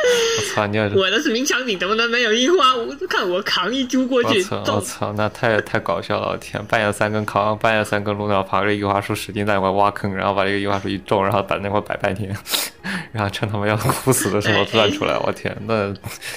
[0.03, 2.76] 我操，你要是我的是明墙顶，怎么能没有樱花？
[2.76, 6.33] 我看我扛一株过去，我操，我操，那太太搞笑了！
[6.33, 12.37] 我天，半夜三更扛，半夜三更露娜爬着樱花树，使劲在那块挖坑，然后把这个樱花树一种，然后把那块摆半天，
[13.11, 15.16] 然后趁他们要哭死的时候钻出来。
[15.16, 15.95] 我天，那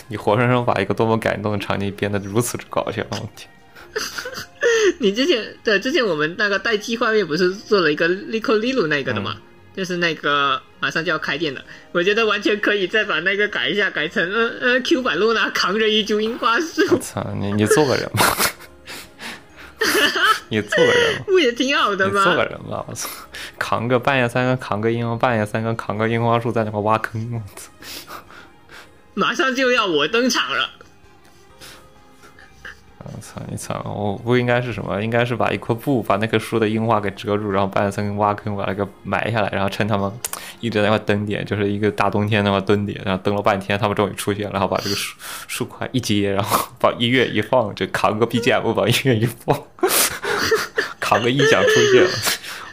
[0.08, 3.04] 你活生生把一个多么感动的场景变得如此之搞笑！
[3.12, 3.50] 我天。
[5.00, 9.38] 你之前对之前我们那个待机画面不是做了一个 Lico Lilu 那个的吗？
[9.76, 11.64] 就是那个马上就要开店的，
[11.94, 16.84] 我觉得完全可以再把那个改一下，改成呃呃 Q 版露娜扛着一株樱花树。
[16.92, 18.38] 我操，你你做个人吧，
[20.50, 22.24] 你做个人不也挺好的吗？
[22.24, 23.10] 做个人吧，我操，
[23.58, 27.72] 扛个半夜三更扛个樱花，半夜三更扛个樱花树在那块挖坑，我操，
[29.16, 30.70] 马上就要我登场了。
[33.06, 33.42] 我操！
[33.50, 33.82] 你操！
[33.86, 35.02] 我不应该是什么？
[35.02, 40.12] 应该是把一块布把那棵树的樱花给遮住，然后半夜三更挖坑把那个埋下来，然后趁他们
[40.60, 45.16] 一直在那块蹲点，就是一个大冬天那块蹲点，然后蹲了半天，他们终于出现，然后把这个树
[45.48, 49.58] 树块一接，然后把音乐一放，就扛个 BGM 把音乐一放，
[51.00, 52.10] 扛个音响出现了。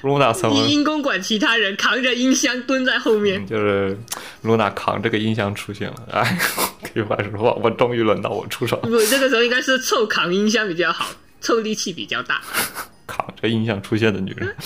[0.02, 0.54] 露娜什么？
[0.66, 3.96] 音公管其他人扛着音箱蹲在后面，就是
[4.42, 5.96] 露娜扛着个音箱出现了。
[6.10, 6.38] 哎，
[6.82, 8.76] 可以话说，我终于轮到我出手。
[8.78, 11.06] 不，这个时候应该是凑扛音箱比较好，
[11.40, 12.40] 凑力气比较大。
[13.06, 14.54] 扛着音箱出现的女人，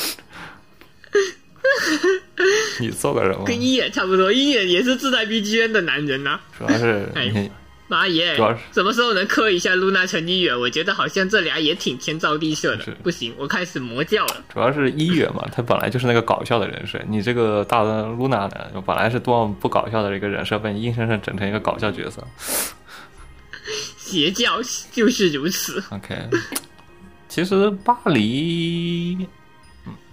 [2.78, 3.44] 你做个人吗？
[3.46, 6.38] 跟一眼差不多，一眼也是自带 BGM 的男人呐。
[6.58, 7.50] 主要是哎。
[7.86, 8.34] 妈耶！
[8.72, 10.56] 什么时候能磕一下露娜成一月？
[10.56, 12.84] 我觉得好像这俩也挺天造地设的。
[13.02, 14.44] 不行，我开始魔教了。
[14.52, 16.98] 主要是一月嘛，他本来就是那个搞笑的人设。
[17.08, 22.26] 你这个大的露娜呢，本来是多么不搞笑的一个人设，被你硬生生整成一个搞笑角色。
[23.98, 24.60] 邪教
[24.90, 25.82] 就是如此。
[25.90, 26.16] OK，
[27.28, 29.26] 其实巴黎，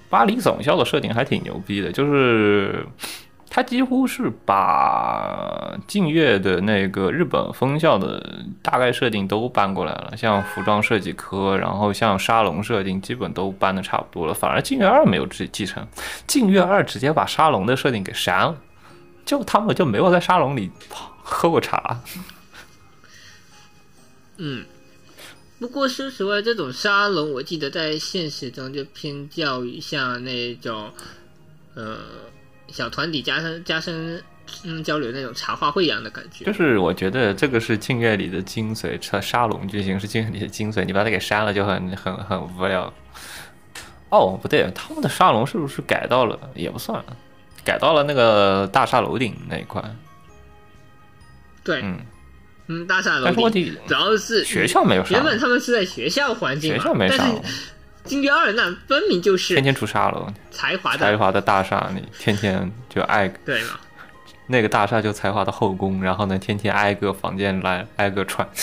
[0.10, 2.86] 巴黎总校的设定还挺牛逼的，就是
[3.54, 14.34] 他几乎是把近月的那个日本分校的大概设定都搬过来了，像服装设计科，然后像沙龙设定，基本都搬的差不多了。
[14.34, 15.86] 反而近月二没有继继承，
[16.26, 18.56] 近月二直接把沙龙的设定给删了，
[19.26, 20.72] 就他们就没有在沙龙里
[21.22, 22.00] 喝过茶。
[24.44, 24.64] 嗯，
[25.60, 30.90] 不过说实话，这种沙龙，我记得在现实中就偏较于像那种，
[31.76, 31.98] 呃，
[32.72, 34.22] 小团体加深加深
[34.64, 36.46] 嗯交流那种茶话会一样的感觉。
[36.46, 42.92] 就是我觉得这个是静月里的精髓，沙沙龙剧情是静月里的精髓，你把它给删了就很很很无聊。
[44.10, 46.38] 哦，不对，他们的沙龙是不是改到了？
[46.56, 47.04] 也不算，
[47.64, 49.84] 改到了那个大厦楼顶那一块。
[51.64, 52.00] 对，嗯。
[52.68, 57.28] 嗯，大厦楼顶，主要是学校没有原本他们是在学校环境，学校没上。
[58.04, 63.80] 金月二那分明就是天天出沙楼，才华才华的大厦你，天天就挨对嘛？
[64.48, 68.48] 那个大厦就才华的后宫，然后呢，天天挨个房间来挨个串。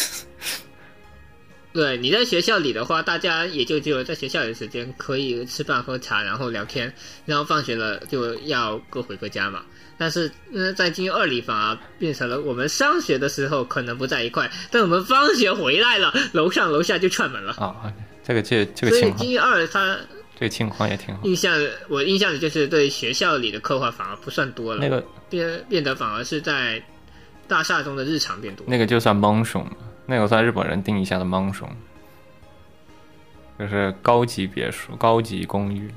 [1.73, 6.93] 对，你在学校里的话，大家也就只有在学校里的时间可以吃饭喝茶，然后聊天，
[7.25, 9.63] 然后放学了就要各回各家嘛。
[9.97, 17.93] 但是，嗯，在金二里反而变成了我们上学的时候可能不在一块，但我们放学回来了，楼上楼下就串门了啊。
[18.29, 19.99] 这个这这个情况，所以金二它
[20.39, 21.23] 这个情况也挺好。
[21.25, 21.53] 印象
[21.89, 26.83] 我印象里就是对学校里的刻画反而不算多了，那个变变得反而是在
[27.49, 28.67] 大厦中的日常变多。
[28.69, 29.67] 那个就算蒙熊，
[30.05, 31.67] 那个算日本人定义下的蒙熊，
[33.59, 35.91] 就是高级别墅、高级公寓、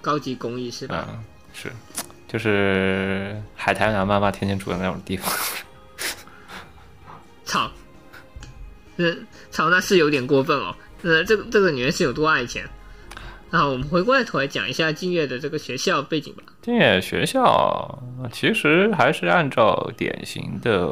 [0.00, 1.04] 高级公寓是吧？
[1.10, 1.72] 嗯，是。
[2.28, 5.32] 就是海苔男妈妈天天住的那种地方。
[7.44, 7.70] 操！
[8.96, 10.74] 嗯，操，那是有点过分哦。
[11.04, 12.68] 呃，这个这个女人是有多爱钱？
[13.50, 16.42] 那我们回过头来讲一下静月的这个学校背景吧。
[16.62, 18.02] 静月学校
[18.32, 20.88] 其实还是按照典型的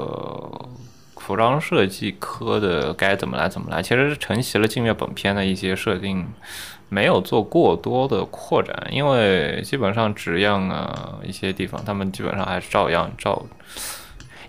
[1.16, 6.24] 服装设计科的该怎么来怎么来，其实是承袭了静月本片的一些设定。
[6.88, 13.42] 没有做过多的扩展，因为基本上纸样啊一些地方，他们基本上还是照样照。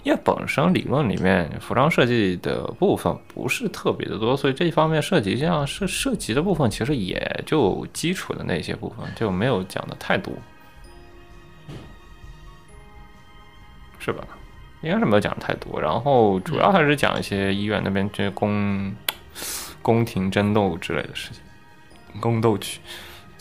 [0.03, 10.33] 因为本身理论里面服装设计的部分不是特别的多，所以这一方面涉及像涉涉及的部分，其实也就基础的那些部分就没有讲的太多，
[13.97, 14.27] 是吧？
[14.81, 15.79] 应该是没有讲的太多。
[15.79, 18.93] 然后主要还是讲一些医院那边这些宫
[19.81, 21.41] 宫廷争斗之类的事情。
[22.19, 22.79] 宫斗剧，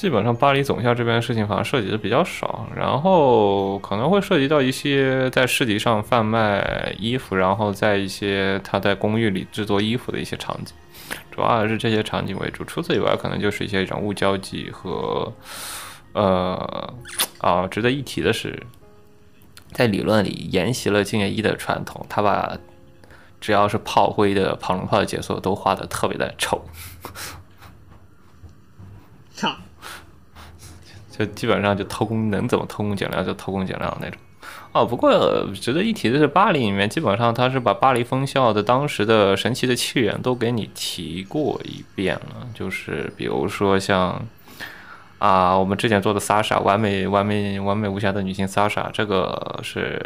[0.03, 10.74] 基本上巴黎总校这边的事情好像涉及的比较少，然后可能会涉及到一些在市集上贩卖衣服，然后在一些他在公寓里制作衣服的一些场景，
[11.30, 12.64] 主要还是这些场景为主。
[12.64, 15.32] 除此以外，可能就是一些人物交际和，
[16.14, 16.94] 呃，
[17.38, 18.61] 啊，值得一提的是，
[19.70, 22.59] 在理论里沿袭了敬业一的传统，他把
[23.40, 26.64] 只要是炮灰的跑龙炮的解说都画的特别的丑。
[29.32, 29.55] 操
[31.26, 34.18] 基本上就偷工能怎么偷工减料就偷工减料那种。
[34.72, 42.46] 哦，不过值得一提的是，巴黎里面基本上他是把巴黎分校的当时的神奇的气源都给你提过一遍了。
[42.54, 44.20] 就是比如说像
[45.18, 50.00] 啊，我们之前做的莎莎，完美完美完美无瑕的女性莎莎，这个是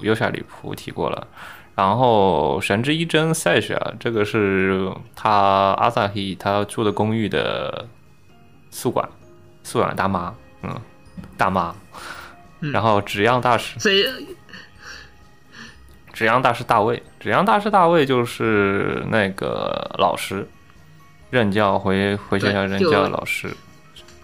[0.00, 1.26] 优夏里普提过了。
[1.74, 7.86] 然后神之一真赛夏，这个是他阿萨希他住的公寓的。
[8.74, 9.06] 宿管，
[9.62, 10.80] 宿管大妈，嗯，
[11.36, 11.74] 大妈，
[12.60, 13.78] 然后纸样大师，
[16.12, 20.46] 纸样大师大卫，纸样大师大卫就是那个老师，
[21.30, 23.54] 任教回回学校任教的老师，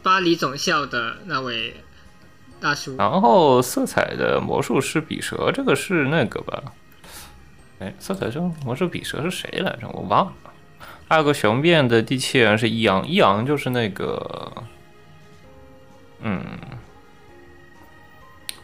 [0.03, 1.74] 巴黎总校的那位
[2.61, 2.97] 大叔。
[2.97, 6.62] 然后色彩的魔术师比蛇，这个是那个吧？
[7.80, 9.89] 哎，色彩中魔术比蛇是谁来着？
[9.89, 10.32] 我忘了。
[11.09, 14.53] 还有个雄辩的第七人是易昂，易昂就是那个，
[16.21, 16.41] 嗯，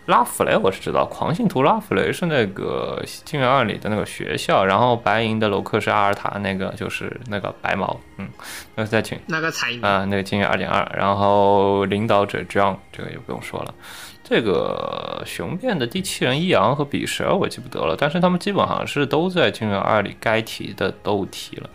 [0.07, 8.29] 拉弗雷我是知道，狂信徒拉弗雷是那个《金元二》里的那个学校，然后白银的楼克是阿尔塔，那个就是那个白毛，嗯，
[8.75, 13.75] 那个在群，那个彩啊，那个金元二点二，然后领导者 John 这个也不用说了，
[14.23, 21.71] 这个雄辩的第七人伊昂和比蛇我记不得了，但是他们基本上是都在金元二里该提的都提了。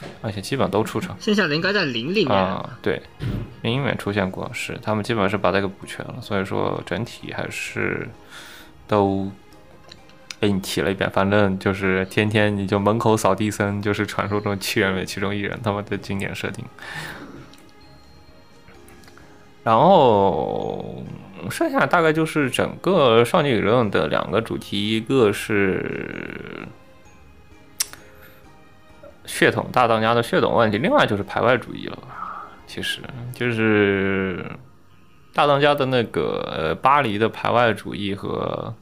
[0.22, 3.02] 而且基本上都出场，剩下的应该在零里面啊，对，
[3.62, 8.08] 零里面出现过，是他们基本上是把这个补全了，所以说整体还是
[8.86, 9.30] 都
[10.38, 11.10] 被你提了一遍。
[11.10, 16.64] 反正就是天天你就门口扫地僧，就是传说中七人为其中一人，他们的经典设定。
[19.64, 21.04] 然后
[21.50, 26.66] 剩下大概就是整个少女理论的两个主题，一个是
[29.28, 31.98] 血统大当家的血统问题，另外就是排外主义了？
[32.66, 33.00] 其实
[33.32, 34.44] 就是
[35.32, 38.74] 大当家的那个巴黎的排外主义和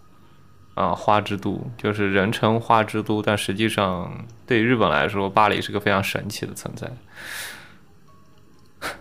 [0.75, 6.91] 啊花之都，就是人称花之都，但实际上对日本来说，巴黎是个非常神奇的存在。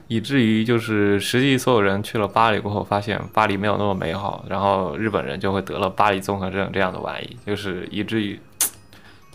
[0.08, 8.40] 以至于就是实际所有人去了巴黎过后，发现巴黎没有那么美好，然后日本人就会得了巴黎综合症这样的玩意，就是以至于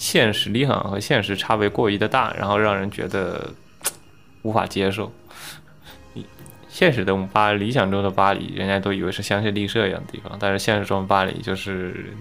[0.01, 3.53] 现实理想和现实差别过于的大，然后让人觉得
[4.41, 5.13] 无法接受。
[6.69, 12.17] 现实的巴黎理想中的巴黎，人家都以为是香榭丽舍一样的地方，但是现实中的巴黎就是。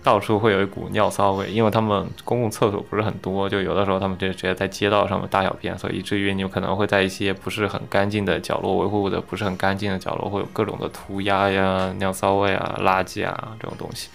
[0.00, 14.08] 到处会有一股尿骚味，因为他们公共厕所不是很多，就有的时候他们就直接在街道上面大小便，所以以至于你可能会在一些不是很干净的角落维护的不是很干净的角落，会有各种的涂鸦呀、尿骚味啊、垃圾啊这种东西。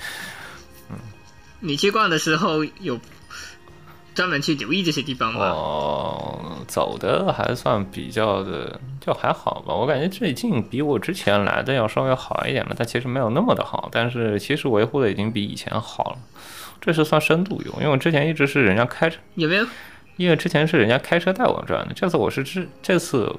[1.63, 2.99] 你去逛的时候有？
[4.15, 5.39] 专门去留意这些地方吗？
[5.47, 9.73] 哦，走的还算比较的，就还好吧。
[9.73, 13.89] 我感觉最近比我之前来的要稍微好一点了，但其实没有那么的好。
[13.91, 16.17] 但是其实维护的已经比以前好了。
[16.79, 19.65] 这是算深度游，因为我之前一直是人家开车，有没有？
[20.17, 23.35] 因为之前是人家开车带我转的，这次我是这这次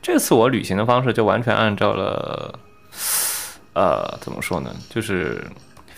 [0.00, 2.56] 这次我旅行的方式就完全按照了，
[3.72, 4.72] 呃，怎么说呢？
[4.88, 5.44] 就是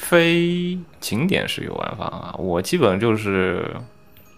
[0.04, 2.34] 非景点式游玩法啊。
[2.38, 3.74] 我基本就是。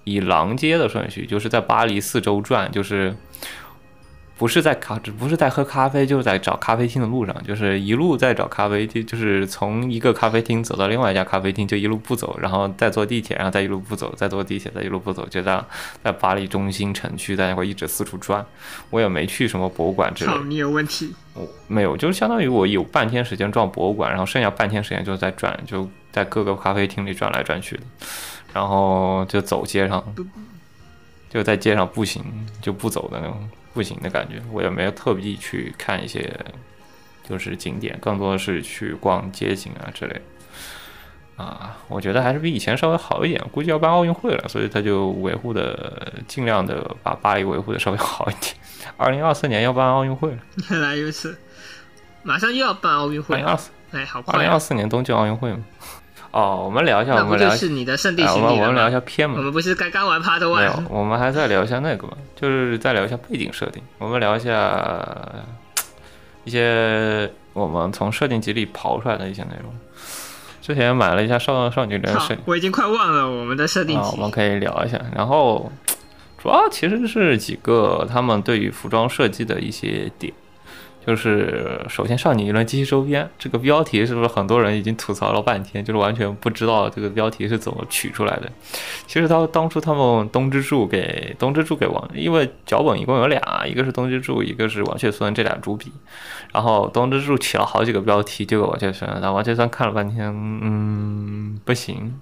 [0.09, 3.13] 以廊街的顺序，就是在巴黎四周转，就是
[4.39, 15.65] 不是在咖，不是在喝咖啡，就是在找咖啡厅的路上，就是一路在找咖啡，厅就是从一个咖啡厅走到另外一家咖啡厅，就一路不走，然后再坐地铁，然后再一路不走，再坐地铁，再一路不走，就这样
[16.05, 18.45] 在巴黎中心城区在那块一直四处转。
[18.91, 20.33] 我也没去什么博物馆之类。
[20.45, 21.15] 你有问题？
[21.33, 27.83] 我没有，就是相当于我有半天时间转博物馆，然后剩下半天时间就在转，就在各个咖啡厅里转来转去的。
[28.53, 30.15] 然后就走街上，
[31.31, 32.23] 就在街上步行，
[32.61, 34.43] 就不走的那种步行的感觉。
[34.51, 36.35] 我也没有特地去看一些
[37.29, 40.23] 就是景点，更多的是去逛街景啊之类。
[41.37, 43.45] 啊，我觉得还是比以前稍微好一点。
[43.53, 48.55] 估计要办奥运会了，所以他就维护的尽量的把巴黎维护的稍微好一点。
[48.97, 50.39] 二零二四年要办奥运会了，
[50.71, 51.39] 原来如此，
[52.23, 53.35] 马上又要办奥运会。
[53.35, 54.33] 二零二四，哎，好快。
[54.35, 55.63] 二零二四年冬季奥运会吗？
[56.37, 59.37] 哦，我们聊一下，我们聊是你的圣地巡礼我们我们聊一下片嘛。
[59.39, 60.57] 我们不是刚刚玩 Part One？
[60.57, 63.83] 没有，我们还在聊一下那个嘛，就是再聊一下背景设定。
[63.97, 65.17] 我们聊一下
[66.45, 69.75] 一些我们从设定集里刨出来的一些内容。
[70.61, 74.09] 之前买了一下少少女的设，我已经快忘了我们的设定集。
[74.13, 75.01] 我们可以聊一下。
[75.15, 75.73] 然后
[76.37, 80.31] 主要其实是几个他们对于服装设计的一些点。
[81.07, 88.51] 就是首先少女一轮机器周边这个标题是不是很多人已经吐槽了半天，就是完全不知道这个标题是怎么取出来的。
[89.07, 95.93] 其实他当初他们东之助给东之助给王，因为脚本一共有俩，一个是东之助，一个是王雀村这俩主笔。
[96.53, 102.19] 然后东之助起了好几个标题，就给王雀村，但王雀村看了半天，嗯，不行，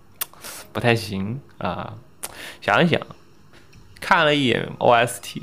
[0.73, 1.95] 不太行啊。
[2.61, 3.01] 想一想，
[4.01, 5.41] 看了一眼 OST。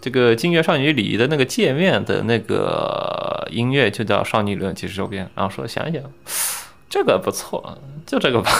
[0.00, 6.02] 这个《静月少女礼仪》的那个界面的那个音乐就叫《少女理论骑士周边》，然后说想一想，
[6.88, 8.50] 这个不错，就这个吧。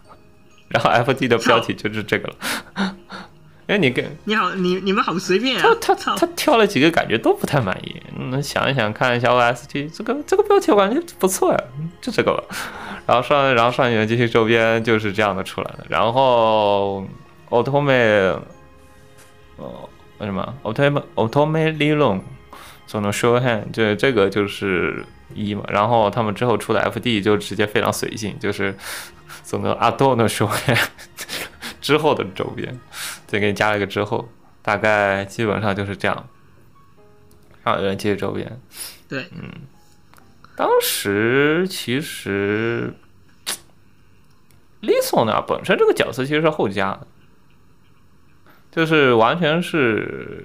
[0.68, 2.34] 然后 F D 的标题就是这个了。
[3.66, 5.62] 哎，你跟你好，你你们好随便啊！
[5.80, 7.96] 他他他挑了几个，感觉都不太满意。
[8.18, 11.58] 嗯，想一想，看一下 O S T 这个这个标题，我感觉不错呀，
[12.02, 12.42] 就这个吧。
[13.06, 15.86] 然后上然后少女的这些周边就是这样的出来的。
[15.88, 17.06] 然后
[17.48, 17.96] 奥特曼，
[19.56, 19.88] 哦。
[20.20, 22.20] 什么？autom automatic 理论，
[22.86, 25.04] 所能说汉，这这个就是
[25.34, 25.64] 一嘛。
[25.68, 28.76] 然后他们之后出的 FD 就直接非常随性，就是
[29.42, 30.76] 总能阿多的说汉
[31.80, 32.78] 之后的周边，
[33.26, 34.28] 再给你加了一个之后，
[34.62, 36.28] 大概基本上就是这样。
[37.64, 38.60] 啊，人接周边，
[39.08, 39.50] 对，嗯，
[40.54, 42.92] 当时其实
[44.82, 47.06] Lisa 呢本身这个角色其实是后加的。
[48.74, 50.44] 就是完全是，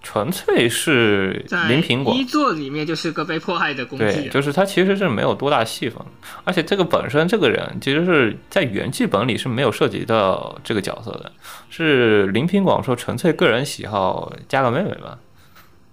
[0.00, 2.14] 纯粹是零苹果。
[2.14, 6.00] 一作里面就是个被迫害的公对，就是他其实是没有多大戏份，
[6.44, 11.32] 而且这个本身这个人其实是在原剧本里是没有涉及到这个角色的，
[11.68, 15.18] 是林苹果说纯粹个人喜好加个妹妹吧，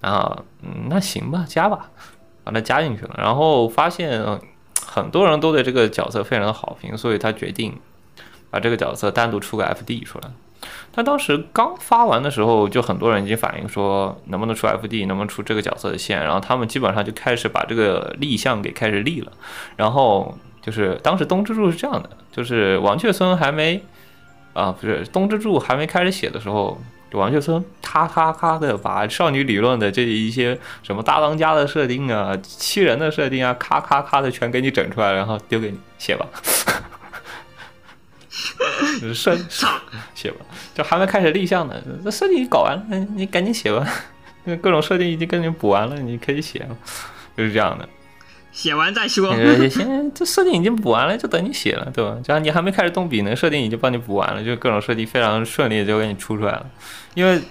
[0.01, 1.89] 然后嗯那行吧加吧，
[2.43, 4.23] 把他加进去了，然后发现
[4.85, 7.75] 很多人都对这个角色非常的好评，所以他决定
[8.51, 10.29] 把这个角色单独出个 FD 出来。
[10.95, 19.31] 但当时刚发完的时候，就很多人已经反映说，能不能出 FD，能不能出这个角色的线，然后他们基本上就开始把这个立项给开始立了。
[19.75, 23.83] 然后就是当时东之助是这样的，就是王雀村还没
[24.53, 26.79] 啊，不是东之助还没开始写的时候。
[27.11, 36.25] 王雀村咔咔咔的把少女理论的这一些什么大当家的设定啊、欺人的设定啊，咔咔咔的全给你整出来，然后丢给你写吧。
[39.13, 39.37] 设
[40.13, 40.37] 写吧，
[40.73, 43.87] 就还没开始立项呢，那设定搞完了，你赶紧写吧。
[44.43, 46.77] 那各种设定已经给你补完了，你可以写了，
[47.35, 47.87] 就是这样的。
[48.51, 49.35] 写完再说。
[49.69, 52.15] 先，这设定已经补完了，就等你写了，对吧？
[52.23, 56.65] 只要你还没开始动笔呢，设定已经帮你补完了，就各种设定非常顺利就给你出出来了。
[57.15, 57.41] 因为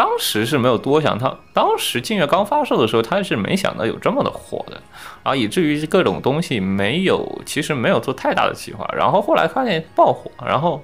[0.00, 4.80] 当时是没有多想，他当时镜月刚发售的时候，他是没想到有这么的火的，
[5.22, 8.88] 啊以至于各种东西没有，其实没有做太大的计划。
[8.96, 10.82] 然后后来发现爆火，然后。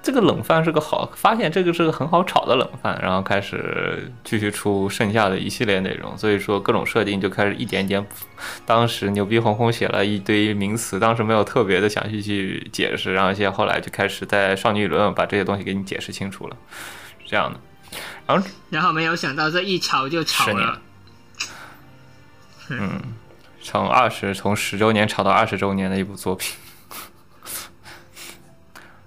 [0.00, 8.06] 这个冷饭是个好，发现这个是个很好炒的冷饭，然后开始继续出剩下的一系列内容，所以说各种设定就开始一点点。
[8.64, 16.56] 当时牛逼哄哄写了一堆名词，当时没有特别的详细去解释，然后现在后来就开始在少女理论把这些东西给你解释清楚了，
[17.28, 17.60] 这样的。
[18.26, 20.80] 然后然后没有想到这一炒就炒了，
[22.70, 23.00] 嗯，
[23.62, 26.56] 从二十从十周年炒到二十周年的一部作品。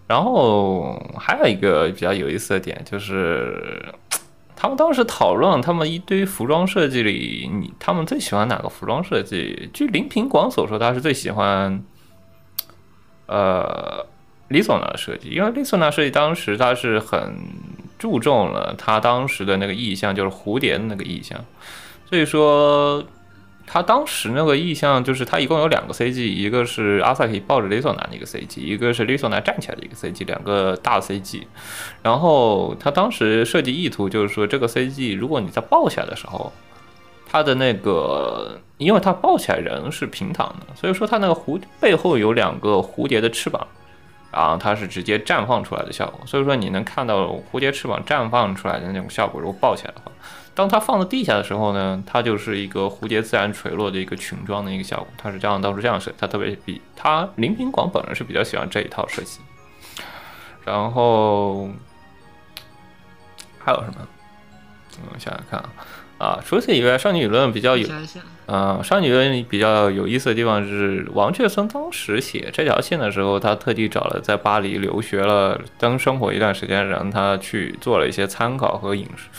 [0.07, 3.93] 然后还有一个比较有意思的点，就是
[4.55, 9.69] 他们当时讨论他们一堆服装设计里，你他们最喜欢哪个服装设计？
[9.73, 11.81] 据林平广所说，他是最喜欢
[13.27, 14.05] 呃
[14.49, 17.37] 李索娜的设计，因为李索娜设计当时他是很
[18.01, 21.39] 注重了他当时的那个意象，就是蝴蝶的那个意象，
[22.09, 23.03] 所以说。
[23.73, 31.43] 他当时那个意象就是，他一共有两个 CG，一个是阿萨克抱着雷索娜的一个 CG，一个是雷索娜站起来的一个 CG，两个大 CG。
[32.03, 36.51] 然后他当时设计意图就是说，这个 CG 如果你在抱起来的时候，
[37.25, 43.65] 他的那个，因为他抱起来人是平躺的，所以说他那个蝴背后有两个蝴蝶的翅膀，
[44.31, 50.11] 啊它是直接绽放出来的效果，所以说你能看到蝴蝶翅膀绽放出来的那种效果，如果抱起来的话。
[50.53, 59.39] 当它放到地下的时候呢，它就是一个蝴蝶自然垂落的一个裙装的一个效果，它是这样，当时这样设计，它特别比它林品广本人是比较喜欢这一套设计。
[60.65, 61.69] 然后
[63.57, 64.07] 还有什么？
[65.13, 65.69] 我想想看啊，
[66.19, 67.87] 啊，除此以外，少女理论比较有，
[68.53, 79.29] 嗯，少女理论比较有意思的地方是，王雀松当时写这条线的时候，他特地找了在巴黎留学了、当生活一段时间，让他去做了一些参考和影视。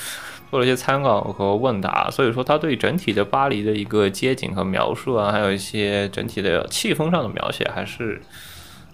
[0.50, 8.20] 做了一些参考和问答，所以说他对整体的巴黎的一个街景和描述啊，还有一些整体的气氛上的描写，还是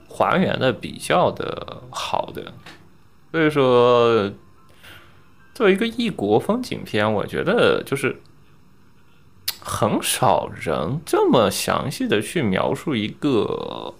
[0.08, 2.52] 还原的比较的好的。
[3.32, 4.30] 所以说，
[5.52, 8.20] 作为一个异国风景片，我觉得就是
[9.60, 13.94] 很少人这么详细的去描述一个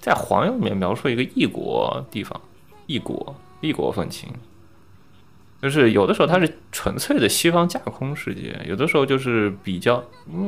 [0.00, 2.40] 在黄油里面描述一个异国地方、
[2.86, 4.28] 异国异国风情。
[5.62, 10.04] 就是有的时候它是纯粹的西方架空世界，有的时候就是比较，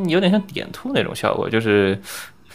[0.06, 1.98] 有点像点兔那种效果，就是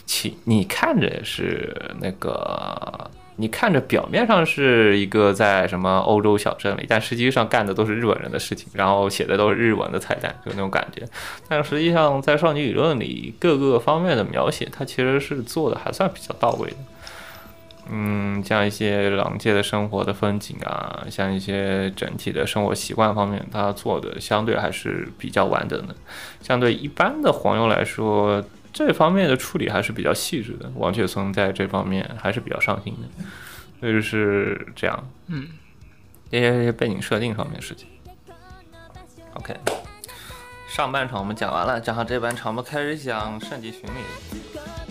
[0.05, 11.03] 其你看着是那个，你看着表面上是一个在什么欧洲小镇里，但实际上干的都是日本人的事情，然后写的都是日文的彩蛋，就那种感觉。
[11.47, 16.77] 但实际上在少女理论里，各个方面的描写，它其实是做的还算比较到位的。
[17.89, 25.93] 嗯，像一些狼界的生活的风景啊，像一些整体的生活习惯方面，它做的相对还是比较完整的。
[26.41, 28.41] 相对一般的黄油来说，
[28.73, 30.69] 这方面的处理还是比较细致的。
[30.75, 33.23] 王雪松在这方面还是比较上心的，
[33.79, 35.07] 所以是这样。
[35.27, 35.47] 嗯，
[36.31, 37.87] 这些背景设定方面的事情。
[39.35, 39.55] OK，
[40.67, 44.82] 上半场我们讲完了，讲好这半场我们开始讲圣级巡礼。